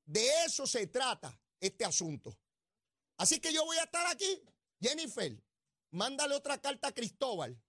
De 0.04 0.26
eso 0.44 0.66
se 0.66 0.86
trata 0.86 1.38
este 1.60 1.84
asunto. 1.84 2.38
Así 3.16 3.40
que 3.40 3.52
yo 3.52 3.64
voy 3.64 3.76
a 3.78 3.84
estar 3.84 4.06
aquí. 4.06 4.42
Jennifer, 4.80 5.40
mándale 5.90 6.34
otra 6.34 6.60
carta 6.60 6.88
a 6.88 6.92
Cristóbal 6.92 7.60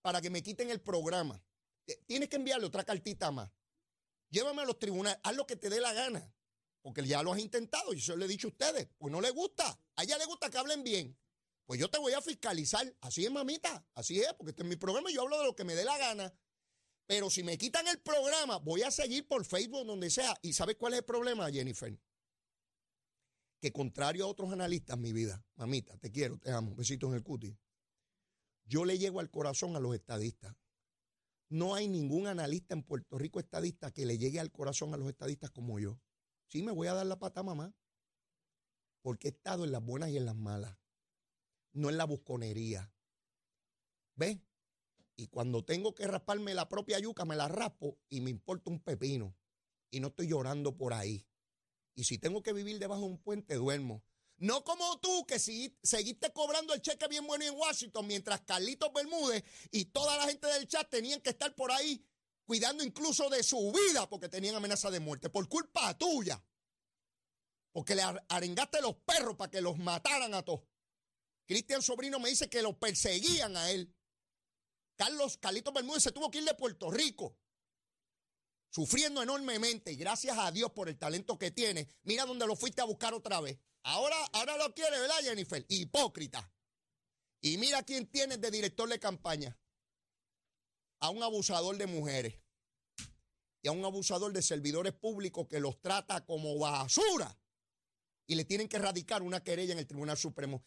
para 0.00 0.20
que 0.20 0.30
me 0.30 0.42
quiten 0.42 0.70
el 0.70 0.80
programa. 0.80 1.42
Eh, 1.86 2.02
tienes 2.06 2.28
que 2.28 2.36
enviarle 2.36 2.66
otra 2.66 2.84
cartita 2.84 3.30
más. 3.30 3.50
Llévame 4.30 4.62
a 4.62 4.64
los 4.64 4.78
tribunales, 4.78 5.18
haz 5.22 5.34
lo 5.34 5.46
que 5.46 5.56
te 5.56 5.68
dé 5.68 5.80
la 5.80 5.92
gana, 5.92 6.32
porque 6.82 7.04
ya 7.04 7.22
lo 7.22 7.32
has 7.32 7.38
intentado, 7.38 7.92
y 7.92 7.98
eso 7.98 8.16
le 8.16 8.24
he 8.24 8.28
dicho 8.28 8.48
a 8.48 8.50
ustedes, 8.50 8.88
pues 8.98 9.12
no 9.12 9.20
le 9.20 9.30
gusta, 9.30 9.78
a 9.94 10.02
ella 10.02 10.18
le 10.18 10.24
gusta 10.26 10.50
que 10.50 10.58
hablen 10.58 10.82
bien. 10.82 11.16
Pues 11.66 11.80
yo 11.80 11.90
te 11.90 11.98
voy 11.98 12.12
a 12.12 12.22
fiscalizar. 12.22 12.96
Así 13.00 13.24
es, 13.24 13.32
mamita. 13.32 13.84
Así 13.94 14.20
es, 14.20 14.32
porque 14.34 14.50
este 14.50 14.62
es 14.62 14.68
mi 14.68 14.76
programa 14.76 15.10
y 15.10 15.14
yo 15.14 15.22
hablo 15.22 15.38
de 15.38 15.44
lo 15.44 15.56
que 15.56 15.64
me 15.64 15.74
dé 15.74 15.84
la 15.84 15.98
gana. 15.98 16.32
Pero 17.06 17.28
si 17.28 17.42
me 17.42 17.58
quitan 17.58 17.86
el 17.88 18.00
programa, 18.00 18.58
voy 18.58 18.82
a 18.82 18.90
seguir 18.90 19.26
por 19.26 19.44
Facebook, 19.44 19.86
donde 19.86 20.10
sea. 20.10 20.36
¿Y 20.42 20.52
sabes 20.52 20.76
cuál 20.76 20.94
es 20.94 21.00
el 21.00 21.04
problema, 21.04 21.50
Jennifer? 21.50 21.98
Que 23.60 23.72
contrario 23.72 24.24
a 24.24 24.28
otros 24.28 24.52
analistas, 24.52 24.96
mi 24.98 25.12
vida, 25.12 25.44
mamita, 25.56 25.96
te 25.98 26.10
quiero, 26.10 26.38
te 26.38 26.50
amo, 26.50 26.74
besitos 26.74 27.08
en 27.10 27.16
el 27.16 27.22
cuti. 27.22 27.56
Yo 28.64 28.84
le 28.84 28.98
llego 28.98 29.20
al 29.20 29.30
corazón 29.30 29.76
a 29.76 29.80
los 29.80 29.94
estadistas. 29.94 30.54
No 31.48 31.74
hay 31.74 31.88
ningún 31.88 32.26
analista 32.26 32.74
en 32.74 32.82
Puerto 32.82 33.18
Rico 33.18 33.38
estadista 33.38 33.92
que 33.92 34.04
le 34.04 34.18
llegue 34.18 34.40
al 34.40 34.50
corazón 34.50 34.92
a 34.94 34.96
los 34.96 35.08
estadistas 35.08 35.50
como 35.50 35.78
yo. 35.78 36.00
Sí, 36.48 36.62
me 36.62 36.72
voy 36.72 36.88
a 36.88 36.94
dar 36.94 37.06
la 37.06 37.18
pata, 37.18 37.42
mamá. 37.42 37.74
Porque 39.00 39.28
he 39.28 39.30
estado 39.30 39.64
en 39.64 39.72
las 39.72 39.84
buenas 39.84 40.10
y 40.10 40.16
en 40.16 40.26
las 40.26 40.34
malas 40.34 40.76
no 41.76 41.90
en 41.90 41.96
la 41.96 42.04
busconería. 42.04 42.92
¿Ves? 44.14 44.38
Y 45.16 45.28
cuando 45.28 45.64
tengo 45.64 45.94
que 45.94 46.06
rasparme 46.06 46.54
la 46.54 46.68
propia 46.68 46.98
yuca, 46.98 47.24
me 47.24 47.36
la 47.36 47.48
raspo 47.48 47.98
y 48.08 48.20
me 48.20 48.30
importa 48.30 48.70
un 48.70 48.80
pepino. 48.80 49.34
Y 49.90 50.00
no 50.00 50.08
estoy 50.08 50.28
llorando 50.28 50.76
por 50.76 50.92
ahí. 50.92 51.26
Y 51.94 52.04
si 52.04 52.18
tengo 52.18 52.42
que 52.42 52.52
vivir 52.52 52.78
debajo 52.78 53.02
de 53.02 53.08
un 53.08 53.18
puente, 53.18 53.54
duermo. 53.54 54.02
No 54.38 54.64
como 54.64 55.00
tú, 55.00 55.24
que 55.26 55.38
si, 55.38 55.74
seguiste 55.82 56.30
cobrando 56.32 56.74
el 56.74 56.82
cheque 56.82 57.08
bien 57.08 57.26
bueno 57.26 57.44
en 57.44 57.54
Washington, 57.54 58.06
mientras 58.06 58.42
Carlitos 58.42 58.92
Bermúdez 58.92 59.42
y 59.70 59.86
toda 59.86 60.18
la 60.18 60.24
gente 60.24 60.46
del 60.48 60.68
chat 60.68 60.90
tenían 60.90 61.20
que 61.22 61.30
estar 61.30 61.54
por 61.54 61.72
ahí 61.72 62.04
cuidando 62.44 62.84
incluso 62.84 63.30
de 63.30 63.42
su 63.42 63.72
vida 63.72 64.08
porque 64.08 64.28
tenían 64.28 64.54
amenaza 64.54 64.90
de 64.90 65.00
muerte, 65.00 65.30
por 65.30 65.48
culpa 65.48 65.96
tuya. 65.96 66.42
Porque 67.72 67.94
le 67.94 68.02
arengaste 68.28 68.80
los 68.80 68.96
perros 68.96 69.36
para 69.36 69.50
que 69.50 69.60
los 69.60 69.78
mataran 69.78 70.34
a 70.34 70.42
todos. 70.42 70.60
Cristian 71.46 71.80
Sobrino 71.80 72.18
me 72.18 72.28
dice 72.28 72.50
que 72.50 72.62
lo 72.62 72.78
perseguían 72.78 73.56
a 73.56 73.70
él. 73.70 73.94
Carlos 74.96 75.36
Carlitos 75.38 75.72
Bermúdez 75.72 76.02
se 76.02 76.12
tuvo 76.12 76.30
que 76.30 76.38
ir 76.38 76.44
de 76.44 76.54
Puerto 76.54 76.90
Rico, 76.90 77.38
sufriendo 78.70 79.22
enormemente. 79.22 79.92
Y 79.92 79.96
gracias 79.96 80.36
a 80.38 80.50
Dios 80.50 80.72
por 80.72 80.88
el 80.88 80.98
talento 80.98 81.38
que 81.38 81.50
tiene. 81.50 81.88
Mira 82.02 82.24
dónde 82.24 82.46
lo 82.46 82.56
fuiste 82.56 82.80
a 82.80 82.84
buscar 82.84 83.14
otra 83.14 83.40
vez. 83.40 83.58
Ahora, 83.82 84.16
ahora 84.32 84.56
lo 84.56 84.74
quiere, 84.74 84.98
¿verdad, 84.98 85.18
Jennifer? 85.22 85.64
Hipócrita. 85.68 86.52
Y 87.40 87.58
mira 87.58 87.82
quién 87.84 88.06
tiene 88.06 88.38
de 88.38 88.50
director 88.50 88.88
de 88.88 88.98
campaña. 88.98 89.56
A 90.98 91.10
un 91.10 91.22
abusador 91.22 91.76
de 91.76 91.86
mujeres. 91.86 92.40
Y 93.62 93.68
a 93.68 93.72
un 93.72 93.84
abusador 93.84 94.32
de 94.32 94.42
servidores 94.42 94.94
públicos 94.94 95.46
que 95.48 95.60
los 95.60 95.80
trata 95.80 96.24
como 96.24 96.58
basura. 96.58 97.38
Y 98.26 98.34
le 98.34 98.44
tienen 98.44 98.68
que 98.68 98.78
erradicar 98.78 99.22
una 99.22 99.44
querella 99.44 99.74
en 99.74 99.78
el 99.78 99.86
Tribunal 99.86 100.16
Supremo. 100.16 100.64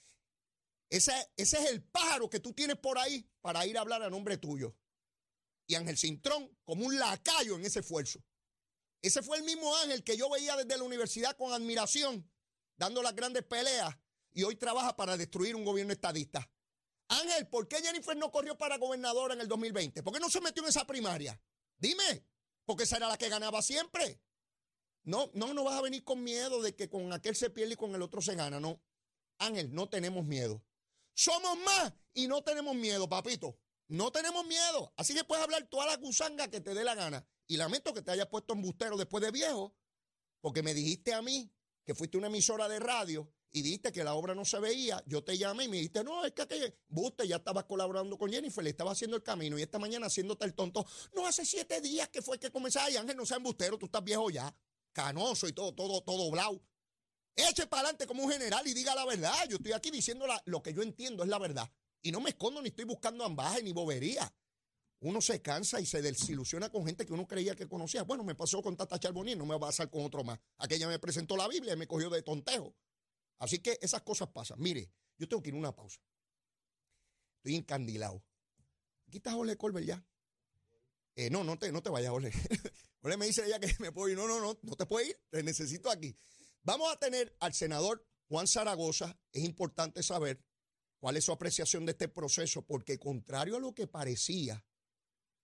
Ese, 0.89 1.13
es 1.37 1.53
el 1.53 1.83
pájaro 1.83 2.29
que 2.29 2.39
tú 2.39 2.53
tienes 2.53 2.77
por 2.77 2.97
ahí 2.97 3.29
para 3.41 3.65
ir 3.65 3.77
a 3.77 3.81
hablar 3.81 4.01
a 4.01 4.09
nombre 4.09 4.37
tuyo. 4.37 4.75
Y 5.67 5.75
Ángel 5.75 5.97
Cintrón 5.97 6.57
como 6.63 6.85
un 6.85 6.97
lacayo 6.97 7.55
en 7.55 7.65
ese 7.65 7.81
esfuerzo. 7.81 8.23
Ese 9.01 9.21
fue 9.21 9.37
el 9.37 9.43
mismo 9.43 9.75
Ángel 9.77 10.03
que 10.03 10.17
yo 10.17 10.29
veía 10.29 10.57
desde 10.57 10.77
la 10.77 10.83
universidad 10.83 11.37
con 11.37 11.53
admiración, 11.53 12.29
dando 12.75 13.03
las 13.03 13.15
grandes 13.15 13.43
peleas, 13.43 13.95
y 14.31 14.43
hoy 14.43 14.55
trabaja 14.55 14.95
para 14.95 15.15
destruir 15.15 15.55
un 15.55 15.63
gobierno 15.63 15.93
estadista. 15.93 16.51
Ángel, 17.07 17.47
¿por 17.47 17.67
qué 17.67 17.77
Jennifer 17.77 18.15
no 18.17 18.31
corrió 18.31 18.57
para 18.57 18.77
gobernadora 18.77 19.33
en 19.33 19.41
el 19.41 19.47
2020? 19.47 20.03
¿Por 20.03 20.13
qué 20.13 20.19
no 20.19 20.29
se 20.29 20.41
metió 20.41 20.63
en 20.63 20.69
esa 20.69 20.85
primaria? 20.85 21.39
Dime, 21.77 22.25
porque 22.65 22.83
esa 22.83 22.97
era 22.97 23.07
la 23.07 23.17
que 23.17 23.29
ganaba 23.29 23.61
siempre. 23.61 24.21
No, 25.03 25.31
no, 25.33 25.53
no 25.53 25.63
vas 25.63 25.77
a 25.77 25.81
venir 25.81 26.03
con 26.03 26.23
miedo 26.23 26.61
de 26.61 26.75
que 26.75 26.89
con 26.89 27.11
aquel 27.13 27.35
se 27.35 27.49
pierde 27.49 27.73
y 27.73 27.77
con 27.77 27.95
el 27.95 28.01
otro 28.01 28.21
se 28.21 28.35
gana. 28.35 28.59
No, 28.59 28.81
Ángel, 29.39 29.73
no 29.73 29.89
tenemos 29.89 30.25
miedo. 30.25 30.63
Somos 31.13 31.57
más 31.59 31.93
y 32.13 32.27
no 32.27 32.41
tenemos 32.43 32.75
miedo, 32.75 33.07
papito. 33.07 33.59
No 33.87 34.11
tenemos 34.11 34.45
miedo. 34.45 34.93
Así 34.97 35.13
que 35.13 35.23
puedes 35.23 35.43
hablar 35.43 35.67
toda 35.67 35.87
la 35.87 35.97
gusanga 35.97 36.47
que 36.49 36.61
te 36.61 36.73
dé 36.73 36.83
la 36.83 36.95
gana. 36.95 37.25
Y 37.47 37.57
lamento 37.57 37.93
que 37.93 38.03
te 38.03 38.11
hayas 38.11 38.27
puesto 38.27 38.53
embustero 38.53 38.95
después 38.95 39.23
de 39.23 39.31
viejo, 39.31 39.75
porque 40.41 40.61
me 40.61 40.75
dijiste 40.75 41.13
a 41.13 41.21
mí 41.21 41.51
que 41.83 41.95
fuiste 41.95 42.17
una 42.17 42.27
emisora 42.27 42.69
de 42.69 42.79
radio 42.79 43.33
y 43.51 43.63
dijiste 43.63 43.91
que 43.91 44.03
la 44.03 44.13
obra 44.13 44.35
no 44.35 44.45
se 44.45 44.59
veía. 44.59 45.03
Yo 45.07 45.23
te 45.23 45.35
llamé 45.37 45.63
y 45.63 45.67
me 45.67 45.77
dijiste, 45.77 46.03
no, 46.03 46.23
es 46.23 46.33
que 46.33 46.43
aquella. 46.43 46.71
Buste 46.87 47.27
ya 47.27 47.37
estabas 47.37 47.63
colaborando 47.63 48.17
con 48.17 48.31
Jennifer, 48.31 48.63
le 48.63 48.69
estaba 48.69 48.91
haciendo 48.91 49.17
el 49.17 49.23
camino 49.23 49.57
y 49.57 49.63
esta 49.63 49.79
mañana 49.79 50.05
haciéndote 50.05 50.45
el 50.45 50.53
tonto. 50.53 50.85
No, 51.15 51.25
hace 51.25 51.45
siete 51.45 51.81
días 51.81 52.09
que 52.09 52.21
fue 52.21 52.39
que 52.39 52.51
comenzaba. 52.51 52.91
Y 52.91 52.97
Ángel, 52.97 53.17
no 53.17 53.25
sea 53.25 53.37
embustero, 53.37 53.77
tú 53.79 53.87
estás 53.87 54.03
viejo 54.03 54.29
ya, 54.29 54.55
canoso 54.93 55.47
y 55.47 55.53
todo, 55.53 55.73
todo, 55.73 56.01
todo 56.01 56.29
blau. 56.29 56.61
Eche 57.39 57.67
para 57.67 57.83
adelante 57.83 58.05
como 58.07 58.23
un 58.23 58.31
general 58.31 58.67
y 58.67 58.73
diga 58.73 58.93
la 58.95 59.05
verdad. 59.05 59.33
Yo 59.49 59.57
estoy 59.57 59.71
aquí 59.71 59.91
diciendo 59.91 60.25
lo 60.45 60.61
que 60.61 60.73
yo 60.73 60.81
entiendo 60.81 61.23
es 61.23 61.29
la 61.29 61.39
verdad. 61.39 61.71
Y 62.01 62.11
no 62.11 62.21
me 62.21 62.31
escondo 62.31 62.61
ni 62.61 62.69
estoy 62.69 62.85
buscando 62.85 63.23
ambaje 63.23 63.63
ni 63.63 63.71
bobería. 63.71 64.31
Uno 65.01 65.21
se 65.21 65.41
cansa 65.41 65.79
y 65.79 65.85
se 65.85 66.01
desilusiona 66.01 66.69
con 66.69 66.85
gente 66.85 67.05
que 67.05 67.13
uno 67.13 67.25
creía 67.25 67.55
que 67.55 67.67
conocía. 67.67 68.03
Bueno, 68.03 68.23
me 68.23 68.35
pasó 68.35 68.61
con 68.61 68.75
Tata 68.75 68.99
Charbonnier, 68.99 69.37
no 69.37 69.45
me 69.45 69.51
va 69.51 69.67
a 69.67 69.69
pasar 69.69 69.89
con 69.89 70.03
otro 70.03 70.23
más. 70.25 70.39
Aquella 70.57 70.87
me 70.87 70.99
presentó 70.99 71.37
la 71.37 71.47
Biblia 71.47 71.73
y 71.73 71.77
me 71.77 71.87
cogió 71.87 72.09
de 72.09 72.21
tontejo. 72.21 72.75
Así 73.37 73.59
que 73.59 73.79
esas 73.81 74.01
cosas 74.01 74.27
pasan. 74.29 74.59
Mire, 74.59 74.91
yo 75.17 75.27
tengo 75.29 75.41
que 75.41 75.49
ir 75.49 75.55
a 75.55 75.59
una 75.59 75.73
pausa. 75.73 76.01
Estoy 77.37 77.55
encandilado. 77.55 78.21
Aquí 79.07 79.17
está 79.17 79.33
Colbert 79.57 79.85
ya. 79.85 80.05
Eh, 81.15 81.29
no, 81.29 81.43
no 81.43 81.57
te, 81.57 81.71
no 81.71 81.81
te 81.81 81.89
vayas, 81.89 82.11
Jorge. 82.11 82.31
Jorge 83.01 83.17
me 83.17 83.25
dice 83.25 83.45
ella 83.45 83.59
que 83.59 83.73
me 83.79 83.91
puedo 83.91 84.09
ir. 84.09 84.17
No, 84.17 84.27
no, 84.27 84.39
no, 84.39 84.59
no 84.61 84.75
te 84.75 84.85
puedes 84.85 85.09
ir. 85.09 85.19
Te 85.29 85.43
necesito 85.43 85.89
aquí. 85.89 86.15
Vamos 86.63 86.91
a 86.91 86.99
tener 86.99 87.35
al 87.39 87.53
senador 87.53 88.05
Juan 88.27 88.47
Zaragoza. 88.47 89.17
Es 89.31 89.43
importante 89.43 90.03
saber 90.03 90.43
cuál 90.99 91.17
es 91.17 91.25
su 91.25 91.31
apreciación 91.31 91.85
de 91.85 91.93
este 91.93 92.07
proceso, 92.07 92.61
porque 92.65 92.99
contrario 92.99 93.57
a 93.57 93.59
lo 93.59 93.73
que 93.73 93.87
parecía, 93.87 94.63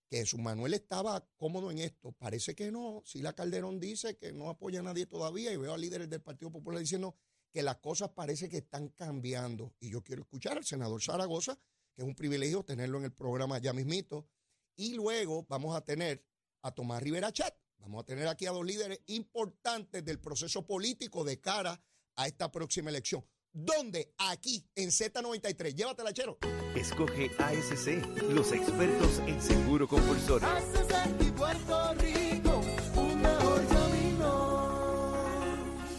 que 0.10 0.18
Jesús 0.18 0.40
Manuel 0.40 0.74
estaba 0.74 1.28
cómodo 1.38 1.72
en 1.72 1.80
esto, 1.80 2.12
parece 2.12 2.54
que 2.54 2.72
no. 2.72 3.02
Si 3.06 3.22
la 3.22 3.34
Calderón 3.34 3.80
dice 3.80 4.18
que 4.18 4.32
no 4.32 4.50
apoya 4.50 4.82
a 4.82 4.84
nadie 4.84 5.06
todavía 5.08 5.52
y 5.52 5.58
veo 5.58 5.74
a 5.74 5.78
líderes 5.78 6.10
del 6.10 6.22
Partido 6.22 6.52
Popular 6.52 6.80
diciendo 6.80 7.16
que 7.52 7.64
las 7.64 7.78
cosas 7.78 8.10
parece 8.10 8.50
que 8.50 8.58
están 8.58 8.90
cambiando. 8.90 9.74
Y 9.80 9.90
yo 9.90 10.04
quiero 10.04 10.22
escuchar 10.22 10.58
al 10.58 10.66
senador 10.66 11.02
Zaragoza, 11.02 11.58
que 11.96 12.02
es 12.02 12.08
un 12.08 12.14
privilegio 12.14 12.64
tenerlo 12.64 12.98
en 12.98 13.06
el 13.06 13.14
programa 13.14 13.58
ya 13.60 13.74
mismito. 13.74 14.28
Y 14.76 14.94
luego 14.94 15.46
vamos 15.48 15.76
a 15.76 15.82
tener 15.82 16.24
a 16.62 16.72
Tomás 16.72 17.02
Rivera 17.02 17.32
Chat, 17.32 17.56
Vamos 17.86 18.02
a 18.02 18.06
tener 18.06 18.28
aquí 18.28 18.48
a 18.48 18.52
dos 18.52 18.66
líderes 18.66 19.00
importantes 19.06 20.04
del 20.04 20.20
proceso 20.20 20.66
político 20.66 21.24
de 21.24 21.40
cara 21.40 21.80
a 22.16 22.26
esta 22.26 22.52
próxima 22.52 22.90
elección. 22.90 23.24
¿Dónde? 23.54 24.12
Aquí, 24.18 24.68
en 24.74 24.90
Z93. 24.90 25.76
Llévatela, 25.76 26.12
Chero. 26.12 26.40
Escoge 26.76 27.30
ASC, 27.38 28.04
los 28.32 28.52
expertos 28.52 29.20
en 29.28 29.40
seguro 29.40 29.88
compulsorio. 29.88 30.48
Puerto 31.38 31.94
Rico, 31.94 32.62
un 32.96 33.22
mejor 33.22 33.68
camino. 33.68 34.78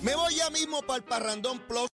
Me 0.03 0.16
voy 0.16 0.35
ya 0.35 0.51
mismo 0.51 0.83
para 0.83 0.96
el 0.96 1.05
Parrandón 1.05 1.61
Plus. 1.68 1.87